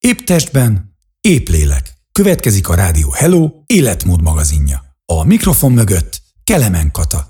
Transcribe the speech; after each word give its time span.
Épp 0.00 0.18
testben, 0.18 0.96
épp 1.20 1.48
lélek. 1.48 1.92
Következik 2.12 2.68
a 2.68 2.74
Rádió 2.74 3.10
Hello 3.10 3.48
életmód 3.66 4.22
magazinja. 4.22 4.80
A 5.04 5.24
mikrofon 5.24 5.72
mögött 5.72 6.20
Kelemen 6.44 6.90
Kata. 6.92 7.24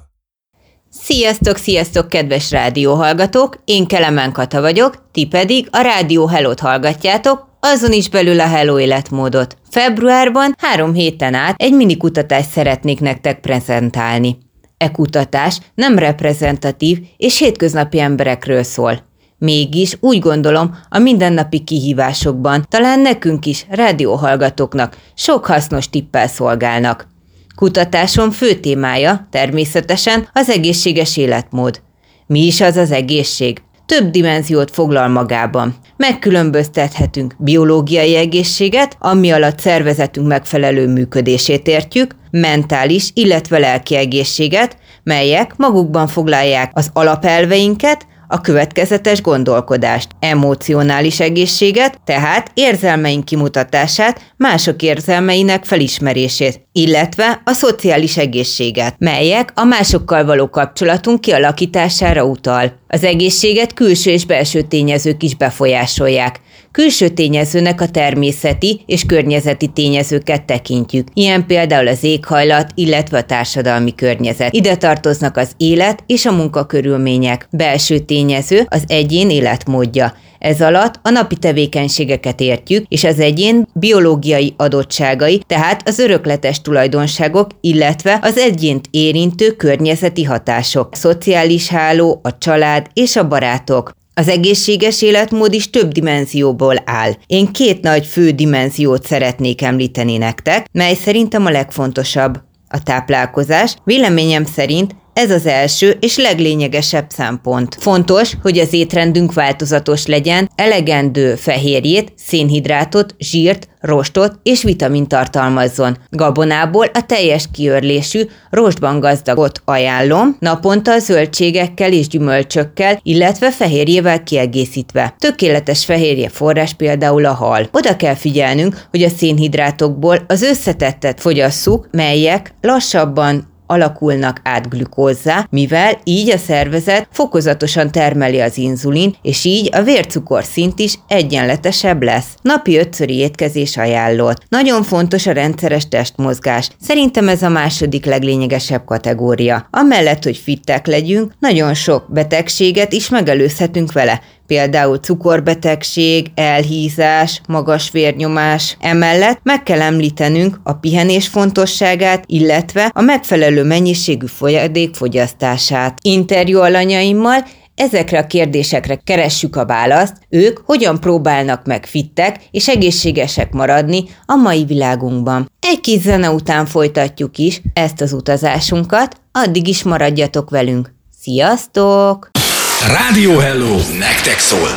Sziasztok, 0.91 1.57
sziasztok, 1.57 2.09
kedves 2.09 2.51
rádióhallgatók! 2.51 3.63
Én 3.65 3.87
Kelemen 3.87 4.33
Kata 4.33 4.61
vagyok, 4.61 5.11
ti 5.13 5.27
pedig 5.27 5.69
a 5.71 5.81
Rádió 5.81 6.27
Hello-t 6.27 6.61
hallgatjátok, 6.61 7.49
azon 7.61 7.93
is 7.93 8.09
belül 8.09 8.41
a 8.41 8.47
Hello 8.47 8.79
életmódot. 8.79 9.57
Februárban 9.71 10.55
három 10.59 10.93
héten 10.93 11.35
át 11.35 11.61
egy 11.63 11.73
mini 11.73 11.97
kutatást 11.97 12.51
szeretnék 12.51 13.01
nektek 13.01 13.41
prezentálni. 13.41 14.39
E 14.77 14.91
kutatás 14.91 15.61
nem 15.75 15.99
reprezentatív 15.99 16.99
és 17.17 17.39
hétköznapi 17.39 18.01
emberekről 18.01 18.63
szól. 18.63 19.10
Mégis 19.41 19.97
úgy 20.01 20.19
gondolom, 20.19 20.77
a 20.89 20.99
mindennapi 20.99 21.59
kihívásokban 21.59 22.67
talán 22.69 23.01
nekünk 23.01 23.47
is, 23.47 23.67
rádióhallgatóknak 23.69 24.97
sok 25.15 25.47
hasznos 25.47 25.91
tippel 25.91 26.29
szolgálnak. 26.29 27.09
Kutatásom 27.57 28.31
fő 28.31 28.55
témája 28.55 29.27
természetesen 29.31 30.29
az 30.33 30.49
egészséges 30.49 31.17
életmód. 31.17 31.81
Mi 32.27 32.47
is 32.47 32.61
az 32.61 32.77
az 32.77 32.91
egészség? 32.91 33.63
Több 33.87 34.11
dimenziót 34.11 34.71
foglal 34.71 35.09
magában. 35.09 35.75
Megkülönböztethetünk 35.97 37.35
biológiai 37.39 38.17
egészséget, 38.17 38.97
ami 38.99 39.31
alatt 39.31 39.59
szervezetünk 39.59 40.27
megfelelő 40.27 40.89
működését 40.89 41.67
értjük, 41.67 42.15
mentális, 42.31 43.11
illetve 43.15 43.59
lelki 43.59 43.97
egészséget, 43.97 44.77
melyek 45.03 45.57
magukban 45.57 46.07
foglalják 46.07 46.71
az 46.75 46.91
alapelveinket, 46.93 48.07
a 48.31 48.41
következetes 48.41 49.23
gondolkodást, 49.23 50.09
emocionális 50.21 51.21
egészséget, 51.21 52.01
tehát 52.05 52.51
érzelmeink 52.55 53.25
kimutatását, 53.25 54.21
mások 54.37 54.83
érzelmeinek 54.83 55.65
felismerését, 55.65 56.61
illetve 56.73 57.41
a 57.45 57.53
szociális 57.53 58.17
egészséget, 58.17 58.95
melyek 58.99 59.53
a 59.55 59.65
másokkal 59.65 60.25
való 60.25 60.49
kapcsolatunk 60.49 61.21
kialakítására 61.21 62.25
utal. 62.25 62.73
Az 62.89 63.05
egészséget 63.05 63.75
külső 63.75 64.11
és 64.11 64.27
belső 64.27 64.63
tényezők 64.63 65.23
is 65.23 65.37
befolyásolják. 65.37 66.41
Külső 66.73 67.09
tényezőnek 67.09 67.81
a 67.81 67.89
természeti 67.89 68.83
és 68.87 69.05
környezeti 69.05 69.67
tényezőket 69.67 70.45
tekintjük, 70.45 71.09
ilyen 71.15 71.47
például 71.47 71.89
az 71.89 72.05
éghajlat, 72.05 72.71
illetve 72.75 73.19
a 73.19 73.23
társadalmi 73.23 73.95
környezet. 73.95 74.55
Ide 74.55 74.77
tartoznak 74.77 75.37
az 75.37 75.53
élet 75.57 76.03
és 76.07 76.27
a 76.27 76.33
munkakörülmények. 76.33 77.49
Belső 77.51 77.99
tényező 77.99 78.67
az 78.69 78.83
egyén 78.87 79.31
életmódja. 79.31 80.15
Ez 80.39 80.61
alatt 80.61 81.01
a 81.03 81.11
napi 81.11 81.37
tevékenységeket 81.37 82.41
értjük, 82.41 82.85
és 82.89 83.05
az 83.05 83.21
egyén 83.21 83.69
biológiai 83.73 84.55
adottságai, 84.57 85.43
tehát 85.47 85.89
az 85.89 85.99
örökletes 85.99 86.61
tulajdonságok, 86.61 87.51
illetve 87.61 88.19
az 88.23 88.37
egyént 88.37 88.87
érintő 88.91 89.51
környezeti 89.51 90.25
hatások, 90.25 90.89
a 90.93 90.97
szociális 90.97 91.69
háló, 91.69 92.21
a 92.23 92.39
család 92.39 92.87
és 92.93 93.17
a 93.17 93.29
barátok. 93.29 93.99
Az 94.21 94.29
egészséges 94.29 95.03
életmód 95.03 95.53
is 95.53 95.71
több 95.71 95.93
dimenzióból 95.93 96.77
áll. 96.85 97.13
Én 97.27 97.53
két 97.53 97.83
nagy 97.83 98.07
fő 98.07 98.31
dimenziót 98.31 99.07
szeretnék 99.07 99.63
említeni 99.63 100.17
nektek, 100.17 100.67
mely 100.73 100.95
szerintem 100.95 101.47
a 101.47 101.51
legfontosabb. 101.51 102.41
A 102.69 102.83
táplálkozás 102.83 103.77
véleményem 103.85 104.45
szerint 104.45 104.95
ez 105.13 105.31
az 105.31 105.47
első 105.47 105.97
és 106.01 106.17
leglényegesebb 106.17 107.07
szempont. 107.09 107.77
Fontos, 107.79 108.33
hogy 108.43 108.59
az 108.59 108.73
étrendünk 108.73 109.33
változatos 109.33 110.07
legyen, 110.07 110.51
elegendő 110.55 111.35
fehérjét, 111.35 112.13
szénhidrátot, 112.17 113.15
zsírt, 113.19 113.69
rostot 113.81 114.39
és 114.43 114.63
vitamin 114.63 115.07
tartalmazzon. 115.07 115.97
Gabonából 116.11 116.87
a 116.93 117.07
teljes 117.07 117.45
kiörlésű, 117.53 118.23
rostban 118.51 119.01
gazdagot 119.01 119.63
ajánlom, 119.65 120.37
naponta 120.39 120.99
zöldségekkel 120.99 121.93
és 121.93 122.09
gyümölcsökkel, 122.09 123.01
illetve 123.03 123.51
fehérjével 123.51 124.23
kiegészítve. 124.23 125.15
Tökéletes 125.19 125.85
fehérje 125.85 126.29
forrás 126.29 126.75
például 126.75 127.25
a 127.25 127.33
hal. 127.33 127.69
Oda 127.73 127.97
kell 127.97 128.15
figyelnünk, 128.15 128.87
hogy 128.91 129.03
a 129.03 129.09
szénhidrátokból 129.09 130.25
az 130.27 130.43
összetettet 130.43 131.21
fogyasszuk, 131.21 131.89
melyek 131.91 132.55
lassabban 132.61 133.49
alakulnak 133.71 134.41
át 134.45 134.69
glükózzá, 134.69 135.47
mivel 135.51 136.01
így 136.05 136.31
a 136.31 136.39
szervezet 136.39 137.09
fokozatosan 137.13 137.91
termeli 137.91 138.41
az 138.41 138.59
inzulin, 138.59 139.15
és 139.23 139.45
így 139.45 139.69
a 139.73 139.83
vércukor 139.83 140.45
szint 140.45 140.79
is 140.79 140.95
egyenletesebb 141.09 142.03
lesz. 142.03 142.27
Napi 142.43 142.77
ötszöri 142.79 143.17
étkezés 143.17 143.77
ajánlott. 143.77 144.43
Nagyon 144.49 144.83
fontos 144.83 145.27
a 145.27 145.33
rendszeres 145.33 145.89
testmozgás. 145.89 146.69
Szerintem 146.81 147.29
ez 147.29 147.43
a 147.43 147.49
második 147.49 148.05
leglényegesebb 148.05 148.85
kategória. 148.85 149.69
Amellett, 149.71 150.25
hogy 150.25 150.37
fittek 150.37 150.87
legyünk, 150.87 151.33
nagyon 151.39 151.75
sok 151.75 152.07
betegséget 152.09 152.93
is 152.93 153.09
megelőzhetünk 153.09 153.93
vele, 153.93 154.21
például 154.51 154.97
cukorbetegség, 154.97 156.27
elhízás, 156.35 157.41
magas 157.49 157.91
vérnyomás. 157.91 158.77
Emellett 158.81 159.41
meg 159.43 159.63
kell 159.63 159.81
említenünk 159.81 160.61
a 160.65 160.73
pihenés 160.73 161.29
fontosságát, 161.29 162.25
illetve 162.27 162.91
a 162.95 163.01
megfelelő 163.01 163.65
mennyiségű 163.65 164.27
folyadék 164.27 164.95
fogyasztását. 164.95 165.99
Interjú 166.03 166.59
alanyaimmal 166.61 167.45
Ezekre 167.75 168.19
a 168.19 168.27
kérdésekre 168.27 168.95
keressük 168.95 169.57
a 169.57 169.67
választ, 169.67 170.17
ők 170.29 170.59
hogyan 170.65 171.01
próbálnak 171.01 171.67
meg 171.67 171.87
fittek 171.87 172.37
és 172.51 172.69
egészségesek 172.69 173.53
maradni 173.53 174.05
a 174.27 174.35
mai 174.35 174.65
világunkban. 174.65 175.51
Egy 175.61 175.81
kis 175.81 176.01
zene 176.01 176.31
után 176.31 176.67
folytatjuk 176.67 177.39
is 177.39 177.63
ezt 177.73 178.01
az 178.01 178.13
utazásunkat, 178.13 179.17
addig 179.33 179.69
is 179.69 179.83
maradjatok 179.83 180.51
velünk. 180.51 180.95
Sziasztok! 181.21 182.40
Rádió 182.89 183.39
Hello! 183.39 183.77
Nektek 183.99 184.39
szól! 184.39 184.69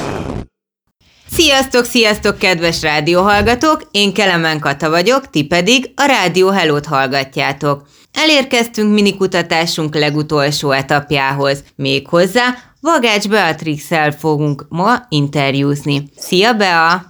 Sziasztok, 1.32 1.86
sziasztok, 1.86 2.38
kedves 2.38 2.82
rádióhallgatók! 2.82 3.88
Én 3.92 4.14
Kelemen 4.14 4.60
Kata 4.60 4.90
vagyok, 4.90 5.30
ti 5.30 5.46
pedig 5.46 5.92
a 5.96 6.06
Rádió 6.06 6.50
Hello-t 6.50 6.86
hallgatjátok. 6.86 7.88
Elérkeztünk 8.14 8.94
minikutatásunk 8.94 9.96
legutolsó 9.96 10.72
etapjához, 10.72 11.64
méghozzá 11.76 12.56
Vagács 12.82 13.28
beatrix 13.28 13.84
fogunk 14.20 14.66
ma 14.70 15.06
interjúzni. 15.10 16.04
Szia, 16.18 16.54
Bea! 16.54 17.02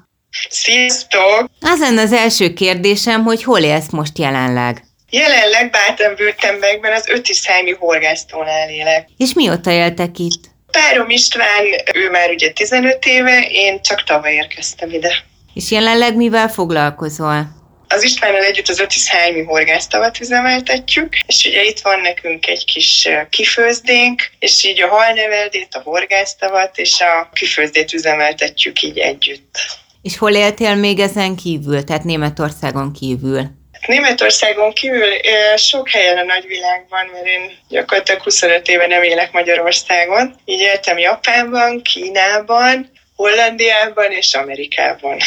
Sziasztok! 0.50 1.50
Az 1.62 1.80
lenne 1.80 2.02
az 2.02 2.14
első 2.14 2.54
kérdésem, 2.54 3.24
hogy 3.24 3.44
hol 3.44 3.60
élsz 3.60 3.90
most 3.90 4.18
jelenleg? 4.18 4.84
Jelenleg 5.10 5.70
Bátenbürtenbergben 5.72 6.94
az 6.94 7.08
Ötiszájmi 7.08 7.76
horgásztónál 7.80 8.70
élek. 8.70 9.10
És 9.18 9.34
mióta 9.34 9.72
éltek 9.72 10.20
itt? 10.20 10.53
Párom 10.74 11.10
István, 11.10 11.64
ő 11.94 12.10
már 12.10 12.30
ugye 12.30 12.52
15 12.52 13.06
éve, 13.06 13.48
én 13.50 13.82
csak 13.82 14.04
tavaly 14.04 14.34
érkeztem 14.34 14.90
ide. 14.90 15.16
És 15.54 15.72
jelenleg 15.72 16.16
mivel 16.16 16.48
foglalkozol? 16.50 17.48
Az 17.88 18.04
Istvánnal 18.04 18.44
együtt 18.44 18.68
az 18.68 18.80
Ötiszájmi 18.80 19.44
horgásztavat 19.44 20.20
üzemeltetjük, 20.20 21.16
és 21.26 21.46
ugye 21.46 21.64
itt 21.64 21.80
van 21.80 22.00
nekünk 22.00 22.48
egy 22.48 22.66
kis 22.66 23.10
kifőzdénk, 23.30 24.22
és 24.40 24.64
így 24.64 24.82
a 24.82 24.88
halneveldét, 24.88 25.76
a 25.76 25.82
horgásztavat 25.84 26.78
és 26.78 27.02
a 27.02 27.30
kifőzdét 27.34 27.94
üzemeltetjük 27.94 28.82
így 28.82 28.98
együtt. 28.98 29.58
És 30.02 30.18
hol 30.18 30.32
éltél 30.32 30.76
még 30.76 31.00
ezen 31.00 31.36
kívül, 31.36 31.84
tehát 31.84 32.04
Németországon 32.04 32.94
kívül? 32.94 33.62
Németországon 33.88 34.74
kívül 34.74 35.10
sok 35.56 35.90
helyen 35.90 36.18
a 36.18 36.24
nagyvilágban, 36.24 37.06
mert 37.12 37.26
én 37.26 37.58
gyakorlatilag 37.70 38.22
25 38.22 38.68
éve 38.68 38.88
nem 38.88 39.04
élek 39.04 39.32
Magyarországon. 39.32 40.36
Így 40.46 40.60
éltem 40.60 40.98
Japánban, 40.98 41.82
Kínában, 41.82 42.92
Hollandiában 43.16 44.12
és 44.12 44.34
Amerikában. 44.34 45.18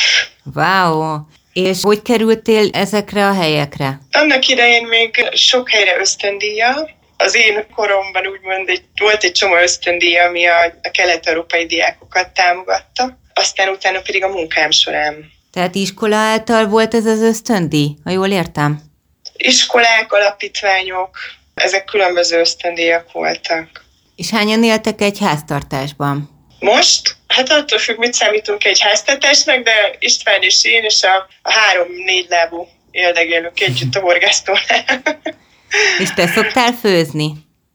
Wow! 0.54 1.18
És 1.52 1.78
hogy 1.82 2.02
kerültél 2.02 2.68
ezekre 2.72 3.26
a 3.26 3.34
helyekre? 3.34 3.98
Annak 4.12 4.48
idején 4.48 4.86
még 4.86 5.28
sok 5.32 5.70
helyre 5.70 5.98
ösztöndíja. 5.98 6.88
Az 7.16 7.34
én 7.34 7.66
koromban 7.74 8.26
úgymond 8.26 8.68
egy, 8.68 8.82
volt 9.00 9.22
egy 9.22 9.32
csomó 9.32 9.56
ösztöndíja, 9.56 10.24
ami 10.24 10.46
a, 10.46 10.64
a 10.82 10.90
kelet-európai 10.90 11.66
diákokat 11.66 12.28
támogatta. 12.28 13.18
Aztán 13.34 13.68
utána 13.68 14.00
pedig 14.00 14.24
a 14.24 14.28
munkám 14.28 14.70
során 14.70 15.34
tehát 15.56 15.74
iskola 15.74 16.16
által 16.16 16.66
volt 16.66 16.94
ez 16.94 17.06
az 17.06 17.20
ösztöndi, 17.20 17.96
ha 18.04 18.10
jól 18.10 18.30
értem? 18.30 18.80
Iskolák, 19.36 20.12
alapítványok, 20.12 21.18
ezek 21.54 21.84
különböző 21.84 22.38
ösztöndíjak 22.38 23.12
voltak. 23.12 23.84
És 24.16 24.30
hányan 24.30 24.64
éltek 24.64 25.00
egy 25.00 25.18
háztartásban? 25.18 26.30
Most? 26.58 27.16
Hát 27.28 27.50
attól 27.50 27.78
függ, 27.78 27.98
mit 27.98 28.14
számítunk 28.14 28.64
egy 28.64 28.80
háztartásnak, 28.80 29.62
de 29.62 29.96
István 29.98 30.42
és 30.42 30.64
én 30.64 30.84
és 30.84 31.02
a, 31.02 31.28
a 31.42 31.52
három-négy 31.52 32.26
lábú 32.28 32.68
éldegélők 32.90 33.60
együtt 33.60 33.94
a 33.94 34.00
horgásztónál. 34.00 35.02
és 36.02 36.10
te 36.14 36.26
szoktál 36.26 36.72
főzni? 36.72 37.32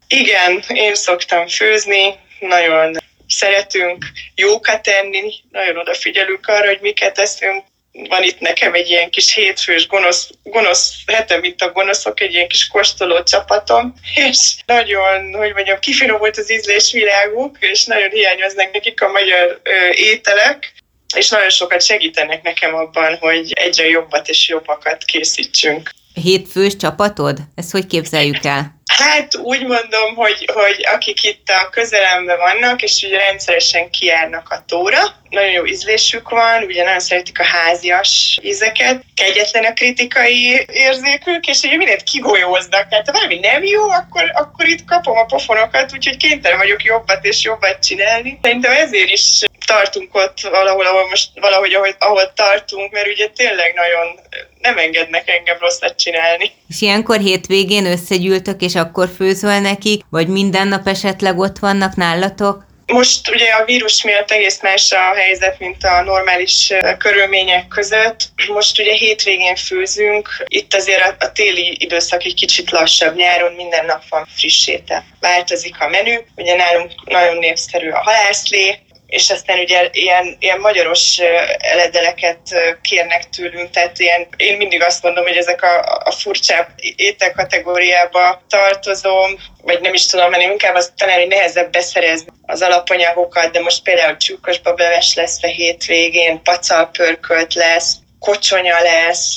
Igen, 0.08 0.64
én 0.68 0.96
szoktam 0.96 1.48
főzni, 1.48 2.16
nagyon 2.40 2.98
szeretünk 3.28 4.06
jókat 4.36 4.82
tenni, 4.82 5.34
nagyon 5.52 5.78
odafigyelünk 5.78 6.48
arra, 6.48 6.68
hogy 6.68 6.80
miket 6.82 7.18
eszünk, 7.18 7.64
van 7.92 8.24
itt 8.24 8.40
nekem 8.40 8.74
egy 8.74 8.90
ilyen 8.90 9.10
kis 9.10 9.34
hétfős 9.34 9.88
gonosz, 9.88 10.30
gonosz 10.44 10.94
hetem, 11.06 11.40
mint 11.40 11.62
a 11.62 11.72
gonoszok, 11.72 12.22
egy 12.22 12.34
ilyen 12.34 12.48
kis 12.48 12.68
kóstoló 12.68 13.24
csapatom, 13.24 13.94
és 14.16 14.56
nagyon, 14.66 15.34
hogy 15.34 15.54
mondjam, 15.54 15.80
kifinomult 15.80 16.38
az 16.38 16.52
ízlésviláguk, 16.52 17.58
és 17.60 17.86
nagyon 17.86 18.10
hiányoznak 18.10 18.72
nekik 18.72 19.02
a 19.02 19.12
magyar 19.12 19.60
ö, 19.64 19.72
ételek, 19.94 20.74
és 21.16 21.30
nagyon 21.30 21.50
sokat 21.50 21.82
segítenek 21.82 22.44
nekem 22.44 22.76
abban, 22.76 23.18
hogy 23.18 23.52
egyre 23.54 23.88
jobbat 23.88 24.30
és 24.30 24.50
jobbakat 24.50 25.04
készítsünk. 25.04 25.90
Hétfős 26.14 26.76
csapatod? 26.76 27.38
Ezt 27.56 27.72
hogy 27.72 27.88
képzeljük 27.88 28.46
el? 28.46 28.81
Hát 28.86 29.36
úgy 29.36 29.62
mondom, 29.62 30.16
hogy, 30.16 30.50
hogy 30.54 30.86
akik 30.94 31.24
itt 31.24 31.50
a 31.50 31.70
közelemben 31.70 32.38
vannak, 32.38 32.82
és 32.82 33.04
ugye 33.04 33.18
rendszeresen 33.18 33.90
kijárnak 33.90 34.50
a 34.50 34.64
tóra, 34.68 35.00
nagyon 35.32 35.52
jó 35.52 35.66
ízlésük 35.66 36.30
van, 36.30 36.64
ugye 36.64 36.84
nagyon 36.84 37.00
szeretik 37.00 37.40
a 37.40 37.44
házias 37.44 38.40
ízeket, 38.42 39.04
kegyetlen 39.16 39.64
a 39.64 39.74
kritikai 39.74 40.66
érzékük, 40.74 41.48
és 41.48 41.62
ugye 41.62 41.78
mindent 41.78 42.04
kigolyóznak. 42.04 42.90
Tehát 42.90 43.06
ha 43.06 43.12
valami 43.12 43.40
nem 43.40 43.64
jó, 43.64 43.90
akkor, 43.90 44.32
akkor 44.34 44.66
itt 44.68 44.86
kapom 44.86 45.18
a 45.18 45.26
pofonokat, 45.26 45.94
úgyhogy 45.94 46.18
kénytelen 46.18 46.58
vagyok 46.58 46.84
jobbat 46.84 47.26
és 47.26 47.44
jobbat 47.44 47.84
csinálni. 47.84 48.40
Szerintem 48.42 48.72
ezért 48.72 49.10
is 49.10 49.40
tartunk 49.66 50.16
ott 50.16 50.42
valahol, 50.42 50.86
ahol 50.86 51.08
most 51.10 51.30
valahogy 51.36 51.74
ahol, 51.74 51.96
ahol 52.00 52.34
tartunk, 52.34 52.92
mert 52.92 53.08
ugye 53.08 53.28
tényleg 53.28 53.74
nagyon 53.74 54.20
nem 54.62 54.78
engednek 54.78 55.30
engem 55.30 55.58
rosszat 55.60 55.96
csinálni. 55.98 56.52
És 56.68 56.82
ilyenkor 56.82 57.20
hétvégén 57.20 57.86
összegyűltök, 57.86 58.62
és 58.62 58.76
akkor 58.82 59.10
főzöl 59.16 59.60
nekik, 59.60 60.02
vagy 60.10 60.28
minden 60.28 60.68
nap 60.68 60.88
esetleg 60.88 61.40
ott 61.40 61.60
vannak 61.60 61.96
nálatok? 61.96 62.70
Most 62.86 63.30
ugye 63.30 63.52
a 63.52 63.66
vírus 63.66 64.04
miatt 64.04 64.32
egész 64.32 64.62
más 64.62 64.92
a 64.92 65.16
helyzet, 65.16 65.60
mint 65.60 65.84
a 65.84 66.02
normális 66.02 66.74
körülmények 66.98 67.68
között. 67.68 68.30
Most 68.48 68.80
ugye 68.80 68.94
hétvégén 68.94 69.56
főzünk, 69.56 70.30
itt 70.48 70.74
azért 70.74 71.24
a, 71.24 71.32
téli 71.32 71.78
időszak 71.80 72.24
egy 72.24 72.34
kicsit 72.34 72.72
lassabb, 72.72 73.16
nyáron 73.16 73.54
minden 73.54 73.86
nap 73.86 74.04
van 74.10 74.28
friss 74.36 74.68
étel. 74.68 75.04
Változik 75.20 75.76
a 75.80 75.88
menü, 75.88 76.18
ugye 76.36 76.56
nálunk 76.56 76.92
nagyon 77.06 77.38
népszerű 77.38 77.90
a 77.90 78.02
halászlé, 78.04 78.80
és 79.12 79.30
aztán 79.30 79.60
ugye 79.60 79.90
ilyen, 79.92 80.36
ilyen 80.40 80.60
magyaros 80.60 81.20
eledeleket 81.58 82.40
kérnek 82.82 83.30
tőlünk, 83.30 83.70
tehát 83.70 84.00
ilyen, 84.00 84.28
én 84.38 84.58
mindig 84.58 84.84
azt 84.84 85.04
mondom, 85.04 85.24
hogy 85.24 85.36
ezek 85.36 85.64
a, 85.64 86.02
a 86.04 86.12
furcsább 86.12 86.68
étel 86.96 87.32
kategóriába 87.32 88.42
tartozom, 88.50 89.40
vagy 89.62 89.82
nem 89.82 89.94
is 89.94 90.06
tudom, 90.06 90.30
mert 90.30 90.44
inkább 90.44 90.76
az 90.76 90.94
talán 90.98 91.20
hogy 91.20 91.28
nehezebb 91.28 91.72
beszerezni 91.72 92.32
az 92.46 92.62
alapanyagokat, 92.62 93.52
de 93.52 93.60
most 93.60 93.84
például 93.84 94.18
csúkos 94.18 94.60
bableves 94.60 95.16
lesz 95.16 95.44
a 95.44 95.48
hétvégén, 95.48 96.42
pacalpörkölt 96.44 97.54
lesz, 97.54 97.96
kocsonya 98.20 98.82
lesz, 98.82 99.36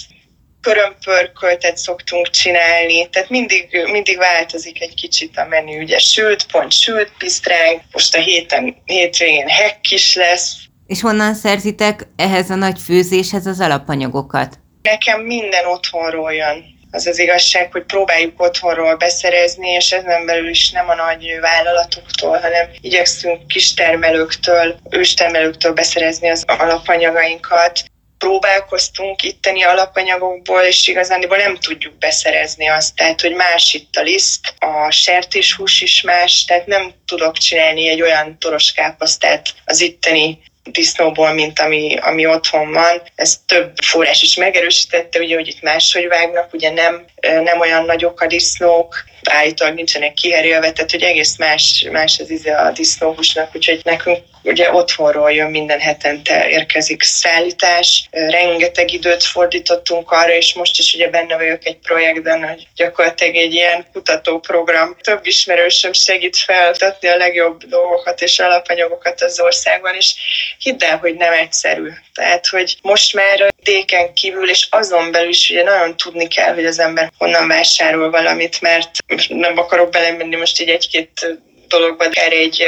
körömpörköltet 0.64 1.76
szoktunk 1.76 2.30
csinálni, 2.30 3.08
tehát 3.10 3.28
mindig, 3.28 3.68
mindig 3.90 4.18
változik 4.18 4.82
egy 4.82 4.94
kicsit 4.94 5.36
a 5.36 5.46
menü, 5.48 5.82
ugye 5.82 5.98
sült 5.98 6.46
pont, 6.52 6.72
sült 6.72 7.10
pisztránk, 7.18 7.80
most 7.92 8.14
a 8.14 8.18
héten, 8.18 8.76
hétvégén 8.84 9.48
hekk 9.48 9.90
is 9.90 10.14
lesz. 10.14 10.56
És 10.86 11.00
honnan 11.00 11.34
szerzitek 11.34 12.06
ehhez 12.16 12.50
a 12.50 12.54
nagy 12.54 12.80
főzéshez 12.80 13.46
az 13.46 13.60
alapanyagokat? 13.60 14.58
Nekem 14.82 15.20
minden 15.20 15.66
otthonról 15.66 16.32
jön. 16.32 16.72
Az 16.90 17.06
az 17.06 17.18
igazság, 17.18 17.72
hogy 17.72 17.84
próbáljuk 17.84 18.42
otthonról 18.42 18.96
beszerezni, 18.96 19.68
és 19.68 19.92
ezen 19.92 20.26
belül 20.26 20.48
is 20.48 20.70
nem 20.70 20.88
a 20.88 20.94
nagy 20.94 21.38
vállalatoktól, 21.40 22.38
hanem 22.38 22.66
igyekszünk 22.80 23.46
kistermelőktől, 23.46 24.76
őstermelőktől 24.90 25.72
beszerezni 25.72 26.30
az 26.30 26.44
alapanyagainkat 26.46 27.84
próbálkoztunk 28.24 29.22
itteni 29.22 29.62
alapanyagokból, 29.62 30.60
és 30.60 30.88
igazániból 30.88 31.36
nem 31.36 31.56
tudjuk 31.56 31.98
beszerezni 31.98 32.68
azt. 32.68 32.96
Tehát, 32.96 33.20
hogy 33.20 33.34
más 33.34 33.74
itt 33.74 33.96
a 33.96 34.02
liszt, 34.02 34.54
a 34.58 34.90
sertéshús 34.90 35.80
is 35.80 36.02
más, 36.02 36.44
tehát 36.44 36.66
nem 36.66 36.92
tudok 37.06 37.38
csinálni 37.38 37.88
egy 37.88 38.02
olyan 38.02 38.38
toroskápasztát 38.38 39.54
az 39.64 39.80
itteni 39.80 40.38
disznóból, 40.62 41.32
mint 41.32 41.58
ami, 41.58 41.96
ami 41.96 42.26
otthon 42.26 42.72
van. 42.72 43.02
Ez 43.14 43.40
több 43.46 43.72
forrás 43.84 44.22
is 44.22 44.34
megerősítette, 44.34 45.18
ugye, 45.18 45.34
hogy 45.34 45.48
itt 45.48 45.62
máshogy 45.62 46.08
vágnak, 46.08 46.52
ugye 46.52 46.70
nem, 46.70 47.04
nem 47.42 47.60
olyan 47.60 47.84
nagyok 47.84 48.20
a 48.20 48.26
disznók, 48.26 49.04
állítólag 49.30 49.74
nincsenek 49.74 50.14
kiherélve, 50.14 50.72
tehát 50.72 50.90
hogy 50.90 51.02
egész 51.02 51.36
más, 51.36 51.86
más 51.92 52.18
az 52.18 52.30
íze 52.30 52.56
a 52.56 52.70
disznóhúsnak, 52.70 53.50
úgyhogy 53.54 53.80
nekünk 53.84 54.18
ugye 54.42 54.72
otthonról 54.72 55.32
jön 55.32 55.50
minden 55.50 55.80
hetente 55.80 56.48
érkezik 56.48 57.02
szállítás, 57.02 58.08
rengeteg 58.10 58.92
időt 58.92 59.22
fordítottunk 59.22 60.10
arra, 60.10 60.32
és 60.32 60.54
most 60.54 60.78
is 60.78 60.94
ugye 60.94 61.08
benne 61.08 61.36
vagyok 61.36 61.66
egy 61.66 61.78
projektben, 61.78 62.48
hogy 62.48 62.66
gyakorlatilag 62.76 63.36
egy 63.36 63.52
ilyen 63.52 63.86
kutatóprogram. 63.92 64.96
Több 65.00 65.26
ismerősöm 65.26 65.92
segít 65.92 66.36
feltatni 66.36 67.08
a 67.08 67.16
legjobb 67.16 67.64
dolgokat 67.64 68.22
és 68.22 68.38
alapanyagokat 68.38 69.22
az 69.22 69.40
országban, 69.40 69.94
és 69.94 70.14
hidd 70.58 70.84
el, 70.84 70.96
hogy 70.96 71.14
nem 71.14 71.32
egyszerű. 71.32 71.88
Tehát, 72.14 72.46
hogy 72.46 72.76
most 72.82 73.14
már 73.14 73.52
déken 73.62 74.14
kívül, 74.14 74.50
és 74.50 74.66
azon 74.70 75.10
belül 75.10 75.28
is 75.28 75.50
ugye 75.50 75.62
nagyon 75.62 75.96
tudni 75.96 76.28
kell, 76.28 76.54
hogy 76.54 76.66
az 76.66 76.78
ember 76.78 77.12
honnan 77.18 77.48
vásárol 77.48 78.10
valamit, 78.10 78.60
mert 78.60 78.90
nem 79.28 79.58
akarok 79.58 79.90
belemenni 79.90 80.36
most 80.36 80.60
így 80.60 80.68
egy-két 80.68 81.38
dologba, 81.68 82.08
de 82.08 82.24
erre 82.24 82.36
egy 82.36 82.64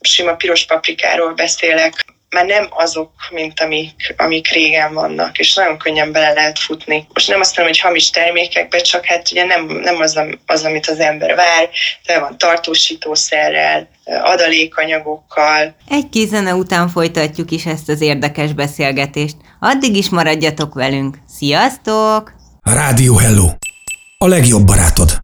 sima 0.00 0.34
piros 0.34 0.66
paprikáról 0.66 1.34
beszélek, 1.34 2.04
már 2.30 2.44
nem 2.44 2.66
azok, 2.70 3.10
mint 3.30 3.60
amik, 3.60 4.14
amik 4.16 4.48
régen 4.48 4.94
vannak, 4.94 5.38
és 5.38 5.54
nagyon 5.54 5.78
könnyen 5.78 6.12
bele 6.12 6.32
lehet 6.32 6.58
futni. 6.58 7.06
Most 7.12 7.28
nem 7.28 7.40
azt 7.40 7.56
mondom, 7.56 7.74
hogy 7.74 7.82
hamis 7.82 8.10
termékekbe, 8.10 8.78
csak 8.78 9.04
hát 9.04 9.28
ugye 9.30 9.44
nem, 9.44 9.66
nem 9.66 10.00
az, 10.00 10.20
az, 10.46 10.64
amit 10.64 10.86
az 10.86 10.98
ember 10.98 11.34
vár, 11.34 11.68
de 12.06 12.18
van 12.18 12.38
tartósítószerrel, 12.38 13.88
adalékanyagokkal. 14.04 15.76
Egy 15.88 16.08
kis 16.10 16.28
zene 16.28 16.54
után 16.54 16.88
folytatjuk 16.88 17.50
is 17.50 17.66
ezt 17.66 17.88
az 17.88 18.00
érdekes 18.00 18.52
beszélgetést. 18.52 19.36
Addig 19.60 19.96
is 19.96 20.08
maradjatok 20.08 20.74
velünk. 20.74 21.16
Sziasztok! 21.38 22.32
Rádió 22.62 23.16
Hello! 23.16 23.48
A 24.24 24.26
legjobb 24.26 24.66
barátod! 24.66 25.18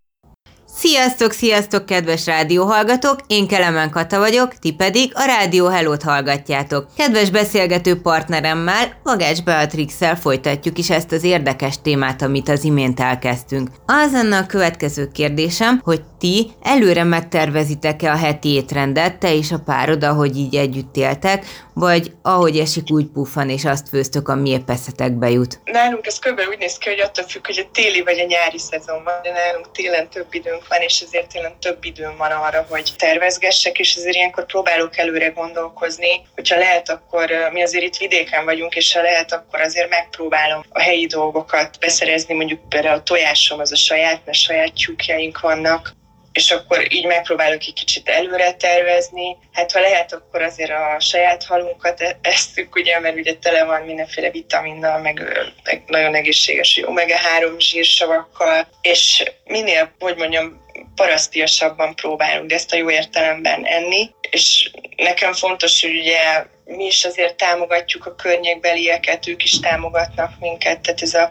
Sziasztok, 0.77 1.33
sziasztok, 1.33 1.87
kedves 1.87 2.27
rádióhallgatók! 2.27 3.17
Én 3.27 3.47
Kelemen 3.47 3.91
Kata 3.91 4.19
vagyok, 4.19 4.55
ti 4.55 4.73
pedig 4.73 5.11
a 5.15 5.25
Rádió 5.25 5.67
Hello-t 5.67 6.03
hallgatjátok. 6.03 6.87
Kedves 6.97 7.31
beszélgető 7.31 8.01
partneremmel, 8.01 9.01
Magács 9.03 9.43
beatrix 9.43 9.95
folytatjuk 10.21 10.79
is 10.79 10.91
ezt 10.91 11.13
az 11.13 11.25
érdekes 11.25 11.81
témát, 11.83 12.23
amit 12.23 12.49
az 12.49 12.65
imént 12.65 13.01
elkezdtünk. 13.01 13.71
Az 13.87 14.13
lenne 14.13 14.39
a 14.39 14.47
következő 14.47 15.09
kérdésem, 15.13 15.81
hogy 15.85 16.03
ti 16.19 16.51
előre 16.63 17.05
megtervezitek-e 17.05 18.13
a 18.13 18.17
heti 18.17 18.49
étrendet, 18.49 19.19
te 19.19 19.35
és 19.35 19.53
a 19.53 19.59
párod, 19.59 20.05
ahogy 20.05 20.37
így 20.37 20.55
együtt 20.55 20.97
éltek, 20.97 21.47
vagy 21.75 22.13
ahogy 22.23 22.59
esik 22.59 22.91
úgy 22.91 23.07
pufan, 23.07 23.51
és 23.51 23.65
azt 23.65 23.89
főztök, 23.89 24.29
ami 24.29 24.51
épp 24.51 24.71
eszetekbe 24.71 25.31
jut? 25.31 25.61
Nálunk 25.65 26.07
ez 26.07 26.19
kb. 26.19 26.41
úgy 26.51 26.59
néz 26.59 26.79
ki, 26.79 26.89
hogy 26.89 27.01
attól 27.01 27.25
függ, 27.25 27.47
hogy 27.47 27.59
a 27.59 27.71
téli 27.73 28.03
vagy 28.03 28.19
a 28.19 28.25
nyári 28.25 28.59
szezon 28.59 29.05
van, 29.05 29.15
de 29.23 29.31
nálunk 29.31 29.71
télen 29.73 30.09
több 30.09 30.27
időnk 30.31 30.69
van, 30.69 30.81
és 30.81 31.01
ezért 31.01 31.33
télen 31.33 31.53
több 31.61 31.85
időm 31.85 32.17
van 32.17 32.31
arra, 32.31 32.67
hogy 32.69 32.93
tervezgessek, 32.97 33.79
és 33.79 33.95
ezért 33.95 34.15
ilyenkor 34.15 34.47
próbálok 34.47 34.99
előre 34.99 35.29
gondolkozni, 35.29 36.27
hogyha 36.35 36.59
lehet, 36.59 36.91
akkor 36.91 37.31
mi 37.53 37.63
azért 37.63 37.85
itt 37.85 37.97
vidéken 37.97 38.45
vagyunk, 38.45 38.75
és 38.75 38.95
ha 38.95 39.03
lehet, 39.03 39.33
akkor 39.33 39.61
azért 39.61 39.89
megpróbálom 39.89 40.65
a 40.69 40.81
helyi 40.81 41.07
dolgokat 41.07 41.77
beszerezni, 41.81 42.35
mondjuk 42.35 42.69
például 42.69 42.99
a 42.99 43.03
tojásom 43.03 43.61
az 43.61 43.73
a 43.73 43.77
saját, 43.77 44.21
mert 44.25 44.39
saját 44.39 44.73
tyúkjaink 44.73 45.41
vannak, 45.41 45.93
és 46.35 46.51
akkor 46.51 46.93
így 46.93 47.07
megpróbálok 47.07 47.63
egy 47.63 47.73
kicsit 47.73 48.09
előre 48.09 48.53
tervezni. 48.53 49.37
Hát 49.53 49.73
ha 49.73 49.81
lehet, 49.81 50.13
akkor 50.13 50.43
azért 50.43 50.71
a 50.71 50.97
saját 51.01 51.45
halunkat 51.45 52.01
e- 52.01 52.19
esztük, 52.23 52.75
ugye, 52.75 53.01
mert 53.01 53.17
ugye 53.17 53.35
tele 53.35 53.65
van 53.65 53.83
mindenféle 53.83 54.31
vitaminnal, 54.31 54.99
meg, 54.99 55.23
meg 55.65 55.83
nagyon 55.87 56.15
egészséges 56.15 56.81
omega-3 56.87 57.59
zsírsavakkal, 57.59 58.69
és 58.81 59.33
minél, 59.45 59.95
hogy 59.99 60.17
mondjam, 60.17 60.64
parasztiasabban 60.95 61.95
próbálunk 61.95 62.53
ezt 62.53 62.73
a 62.73 62.77
jó 62.77 62.91
értelemben 62.91 63.65
enni, 63.65 64.11
és 64.31 64.71
nekem 64.97 65.33
fontos, 65.33 65.81
hogy 65.81 65.97
ugye 65.97 66.47
mi 66.65 66.85
is 66.85 67.05
azért 67.05 67.35
támogatjuk 67.35 68.07
a 68.07 68.15
környékbelieket, 68.15 69.27
ők 69.27 69.43
is 69.43 69.61
támogatnak 69.61 70.33
minket, 70.41 70.81
tehát 70.81 71.03
ez 71.03 71.15
a 71.15 71.29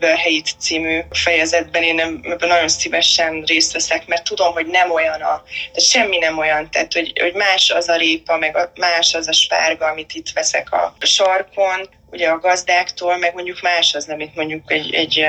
a 0.00 0.16
helyit 0.16 0.54
című 0.58 1.00
fejezetben 1.10 1.82
én 1.82 2.00
ebben 2.00 2.48
nagyon 2.48 2.68
szívesen 2.68 3.42
részt 3.42 3.72
veszek, 3.72 4.06
mert 4.06 4.24
tudom, 4.24 4.52
hogy 4.52 4.66
nem 4.66 4.90
olyan 4.90 5.20
a, 5.20 5.42
de 5.72 5.80
semmi 5.80 6.18
nem 6.18 6.38
olyan, 6.38 6.70
tehát 6.70 6.92
hogy, 6.92 7.12
hogy 7.20 7.34
más 7.34 7.70
az 7.70 7.88
a 7.88 7.96
répa, 7.96 8.36
meg 8.36 8.56
a, 8.56 8.72
más 8.74 9.14
az 9.14 9.28
a 9.28 9.32
spárga, 9.32 9.86
amit 9.86 10.14
itt 10.14 10.30
veszek 10.30 10.72
a 10.72 10.96
sarkon, 11.00 11.88
ugye 12.10 12.28
a 12.28 12.38
gazdáktól, 12.38 13.16
meg 13.16 13.34
mondjuk 13.34 13.60
más 13.60 13.94
az, 13.94 14.08
amit 14.08 14.34
mondjuk 14.34 14.72
egy, 14.72 14.94
egy 14.94 15.26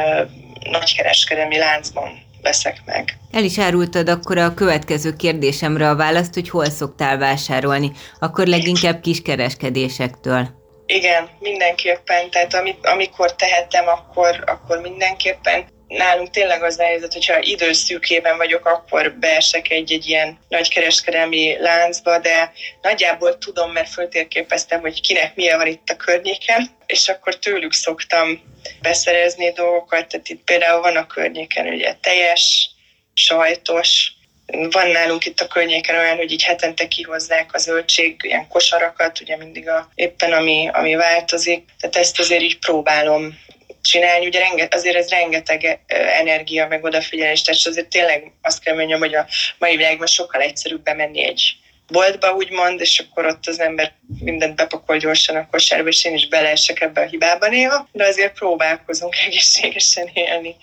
nagykereskedelmi 0.69 1.57
láncban 1.57 2.25
veszek 2.47 2.77
meg. 2.85 3.17
El 3.31 3.43
is 3.43 3.59
árultad 3.59 4.09
akkor 4.09 4.37
a 4.37 4.53
következő 4.53 5.15
kérdésemre 5.15 5.89
a 5.89 5.95
választ, 5.95 6.33
hogy 6.33 6.49
hol 6.49 6.69
szoktál 6.69 7.17
vásárolni, 7.17 7.91
akkor 8.19 8.47
leginkább 8.47 8.99
kiskereskedésektől. 9.01 10.47
Igen, 10.85 11.29
mindenképpen. 11.39 12.29
Tehát 12.29 12.53
amit, 12.53 12.85
amikor 12.85 13.35
tehetem, 13.35 13.87
akkor, 13.87 14.43
akkor 14.45 14.81
mindenképpen 14.81 15.65
nálunk 15.87 16.29
tényleg 16.29 16.63
az 16.63 16.79
a 16.79 16.83
helyzet, 16.83 17.13
hogyha 17.13 17.39
időszűkében 17.39 18.37
vagyok, 18.37 18.65
akkor 18.65 19.13
beesek 19.13 19.69
egy-egy 19.69 20.07
ilyen 20.07 20.39
nagykereskedelmi 20.47 21.57
láncba, 21.59 22.19
de 22.19 22.51
nagyjából 22.81 23.37
tudom, 23.37 23.71
mert 23.71 23.89
föltérképeztem, 23.89 24.81
hogy 24.81 25.01
kinek 25.01 25.35
milyen 25.35 25.57
van 25.57 25.67
itt 25.67 25.89
a 25.89 25.95
környéken, 25.95 26.69
és 26.85 27.07
akkor 27.07 27.35
tőlük 27.35 27.73
szoktam 27.73 28.41
beszerezni 28.81 29.51
dolgokat, 29.51 30.07
tehát 30.07 30.29
itt 30.29 30.43
például 30.43 30.81
van 30.81 30.95
a 30.95 31.07
környéken 31.07 31.67
ugye 31.67 31.95
teljes, 32.01 32.69
sajtos, 33.13 34.11
van 34.47 34.87
nálunk 34.87 35.25
itt 35.25 35.39
a 35.39 35.47
környéken 35.47 35.95
olyan, 35.95 36.17
hogy 36.17 36.31
így 36.31 36.43
hetente 36.43 36.87
kihozzák 36.87 37.53
a 37.53 37.57
zöldség 37.57 38.15
ilyen 38.23 38.47
kosarakat, 38.47 39.19
ugye 39.21 39.37
mindig 39.37 39.69
a, 39.69 39.89
éppen 39.95 40.33
ami, 40.33 40.69
ami 40.73 40.95
változik. 40.95 41.65
Tehát 41.79 41.95
ezt 41.95 42.19
azért 42.19 42.41
így 42.41 42.59
próbálom 42.59 43.39
csinálni. 43.87 44.25
Ugye 44.25 44.39
renge, 44.39 44.67
azért 44.71 44.95
ez 44.95 45.09
rengeteg 45.09 45.79
energia, 46.19 46.67
meg 46.67 46.83
odafigyelés, 46.83 47.41
tehát 47.41 47.61
azért 47.65 47.87
tényleg 47.87 48.31
azt 48.41 48.63
kell 48.63 48.75
mondjam, 48.75 48.99
hogy 48.99 49.15
a 49.15 49.25
mai 49.59 49.75
világban 49.75 50.07
sokkal 50.07 50.41
egyszerűbb 50.41 50.83
bemenni 50.83 51.23
egy 51.23 51.55
boltba, 51.87 52.33
úgymond, 52.33 52.79
és 52.79 52.99
akkor 52.99 53.25
ott 53.25 53.47
az 53.47 53.59
ember 53.59 53.93
mindent 54.19 54.55
bepakol 54.55 54.97
gyorsan 54.97 55.35
a 55.35 55.47
kosárba, 55.51 55.87
és 55.87 56.05
én 56.05 56.13
is 56.13 56.27
beleesek 56.27 56.81
ebbe 56.81 57.01
a 57.01 57.05
hibába 57.05 57.47
néha, 57.47 57.87
de 57.91 58.05
azért 58.05 58.33
próbálkozunk 58.33 59.15
egészségesen 59.27 60.09
élni. 60.13 60.55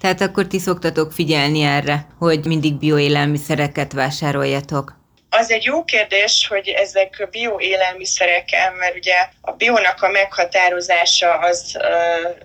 Tehát 0.00 0.20
akkor 0.20 0.46
ti 0.46 0.58
szoktatok 0.58 1.12
figyelni 1.12 1.62
erre, 1.62 2.06
hogy 2.18 2.44
mindig 2.44 2.74
bioélelmiszereket 2.74 3.92
vásároljatok? 3.92 4.99
Az 5.30 5.50
egy 5.50 5.64
jó 5.64 5.84
kérdés, 5.84 6.46
hogy 6.46 6.68
ezek 6.68 7.28
bioélelmiszerek, 7.30 8.50
mert 8.78 8.96
ugye 8.96 9.14
a 9.40 9.52
bionak 9.52 10.02
a 10.02 10.08
meghatározása 10.08 11.32
az, 11.38 11.78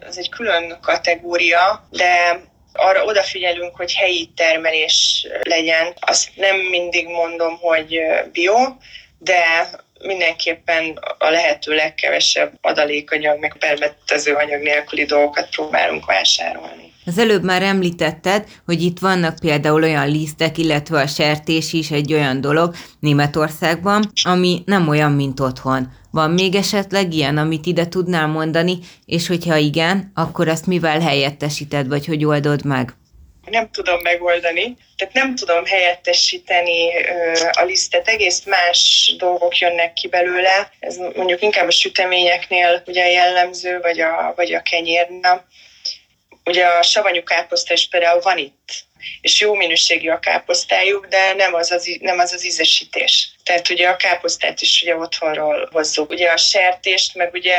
az 0.08 0.18
egy 0.18 0.30
külön 0.30 0.78
kategória, 0.82 1.88
de 1.90 2.40
arra 2.74 3.04
odafigyelünk, 3.04 3.76
hogy 3.76 3.94
helyi 3.94 4.32
termelés 4.36 5.28
legyen. 5.42 5.94
Azt 6.00 6.30
nem 6.36 6.56
mindig 6.58 7.08
mondom, 7.08 7.58
hogy 7.58 8.00
bio, 8.32 8.56
de 9.18 9.70
mindenképpen 10.00 11.00
a 11.18 11.30
lehető 11.30 11.76
legkevesebb 11.76 12.54
adalékanyag, 12.62 13.40
meg 13.40 13.56
permetező 13.60 14.34
anyag 14.34 14.62
nélküli 14.62 15.06
dolgokat 15.06 15.50
próbálunk 15.50 16.06
vásárolni. 16.06 16.94
Az 17.06 17.18
előbb 17.18 17.44
már 17.44 17.62
említetted, 17.62 18.46
hogy 18.66 18.82
itt 18.82 19.00
vannak 19.00 19.40
például 19.40 19.84
olyan 19.84 20.10
lisztek, 20.10 20.58
illetve 20.58 21.02
a 21.02 21.08
sertés 21.08 21.74
is 21.74 21.92
egy 21.92 22.14
olyan 22.14 22.42
dolog 22.42 22.76
Németországban, 23.00 24.12
ami 24.24 24.62
nem 24.66 24.88
olyan, 24.88 25.12
mint 25.12 25.40
otthon. 25.40 25.92
Van 26.12 26.32
még 26.32 26.56
esetleg 26.56 27.14
ilyen, 27.14 27.38
amit 27.38 27.66
ide 27.66 27.88
tudnál 27.88 28.28
mondani, 28.28 28.78
és 29.06 29.28
hogyha 29.28 29.56
igen, 29.56 30.12
akkor 30.14 30.48
azt 30.48 30.66
mivel 30.66 31.00
helyettesíted, 31.00 31.88
vagy 31.88 32.06
hogy 32.06 32.26
oldod 32.26 32.66
meg? 32.66 32.94
nem 33.50 33.70
tudom 33.72 34.02
megoldani, 34.02 34.78
tehát 34.98 35.14
nem 35.14 35.36
tudom 35.36 35.66
helyettesíteni 35.66 36.90
a 37.52 37.64
lisztet, 37.64 38.08
egész 38.08 38.44
más 38.46 39.14
dolgok 39.18 39.58
jönnek 39.58 39.94
ki 39.94 40.08
belőle. 40.08 40.72
Ez 40.80 40.98
mondjuk 41.16 41.42
inkább 41.42 41.68
a 41.68 41.72
süteményeknél 41.72 42.84
ugye 42.86 43.12
jellemző, 43.12 43.80
vagy 43.82 44.00
a, 44.00 44.34
vagy 44.36 44.54
a 44.54 44.62
kenyérnél. 44.62 45.46
Ugye 46.46 46.66
a 46.66 46.82
savanyú 46.82 47.24
káposzta 47.24 47.74
is 47.74 47.88
például 47.88 48.22
van 48.22 48.38
itt, 48.38 48.74
és 49.22 49.42
jó 49.42 49.54
minőségű 49.54 50.10
a 50.10 50.20
káposztájuk, 50.20 51.06
de 51.06 51.34
nem 51.34 51.54
az 51.54 51.72
az, 51.72 51.98
nem 52.00 52.20
az, 52.20 52.34
az 52.34 52.46
ízesítés. 52.46 53.30
Tehát 53.44 53.70
ugye 53.70 53.90
a 53.90 53.96
káposztát 53.96 54.62
is 54.62 54.82
ugye 54.82 54.96
otthonról 54.96 55.70
hozzuk. 55.72 56.10
Ugye 56.10 56.32
a 56.32 56.38
sertést, 56.38 57.16
meg 57.16 57.34
ugye 57.34 57.58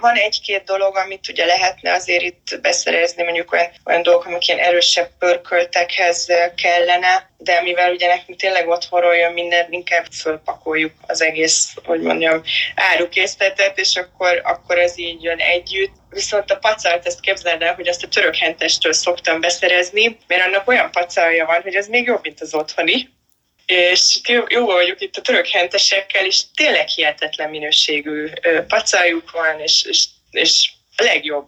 van 0.00 0.14
egy-két 0.14 0.64
dolog, 0.64 0.96
amit 0.96 1.28
ugye 1.28 1.44
lehetne 1.44 1.92
azért 1.92 2.22
itt 2.22 2.58
beszerezni, 2.62 3.22
mondjuk 3.22 3.52
olyan, 3.52 3.70
olyan 3.84 4.02
dolgok, 4.02 4.24
amik 4.26 4.48
ilyen 4.48 4.60
erősebb 4.60 5.08
pörköltekhez 5.18 6.26
kellene, 6.62 7.30
de 7.36 7.62
mivel 7.62 7.92
ugye 7.92 8.06
nekünk 8.06 8.38
tényleg 8.38 8.68
otthonról 8.68 9.16
jön 9.16 9.32
minden, 9.32 9.66
inkább 9.70 10.04
fölpakoljuk 10.20 10.92
az 11.06 11.22
egész, 11.22 11.74
hogy 11.84 12.00
mondjam, 12.00 12.42
árukészletet, 12.74 13.78
és 13.78 13.96
akkor, 13.96 14.40
akkor 14.44 14.78
ez 14.78 14.98
így 14.98 15.22
jön 15.22 15.38
együtt. 15.38 15.92
Viszont 16.10 16.50
a 16.50 16.56
pacalt, 16.56 17.06
ezt 17.06 17.20
képzeld 17.20 17.62
el, 17.62 17.74
hogy 17.74 17.88
azt 17.88 18.04
a 18.04 18.08
törökhentestől 18.08 18.92
szoktam 18.92 19.40
beszerezni, 19.40 20.18
mert 20.26 20.44
annak 20.44 20.68
olyan 20.68 20.90
pacalja 20.90 21.46
van, 21.46 21.62
hogy 21.62 21.76
az 21.76 21.88
még 21.88 22.06
jobb, 22.06 22.22
mint 22.22 22.40
az 22.40 22.54
otthoni 22.54 23.20
és 23.66 24.20
jó, 24.28 24.44
jó 24.48 24.64
vagyok 24.64 25.00
itt 25.00 25.16
a 25.16 25.20
török 25.20 25.46
hentesekkel, 25.46 26.26
és 26.26 26.42
tényleg 26.54 26.88
hihetetlen 26.88 27.50
minőségű 27.50 28.30
pacaljuk 28.68 29.30
van, 29.30 29.60
és, 29.60 29.84
és, 29.84 30.06
és 30.30 30.70
a 30.96 31.02
legjobb. 31.02 31.46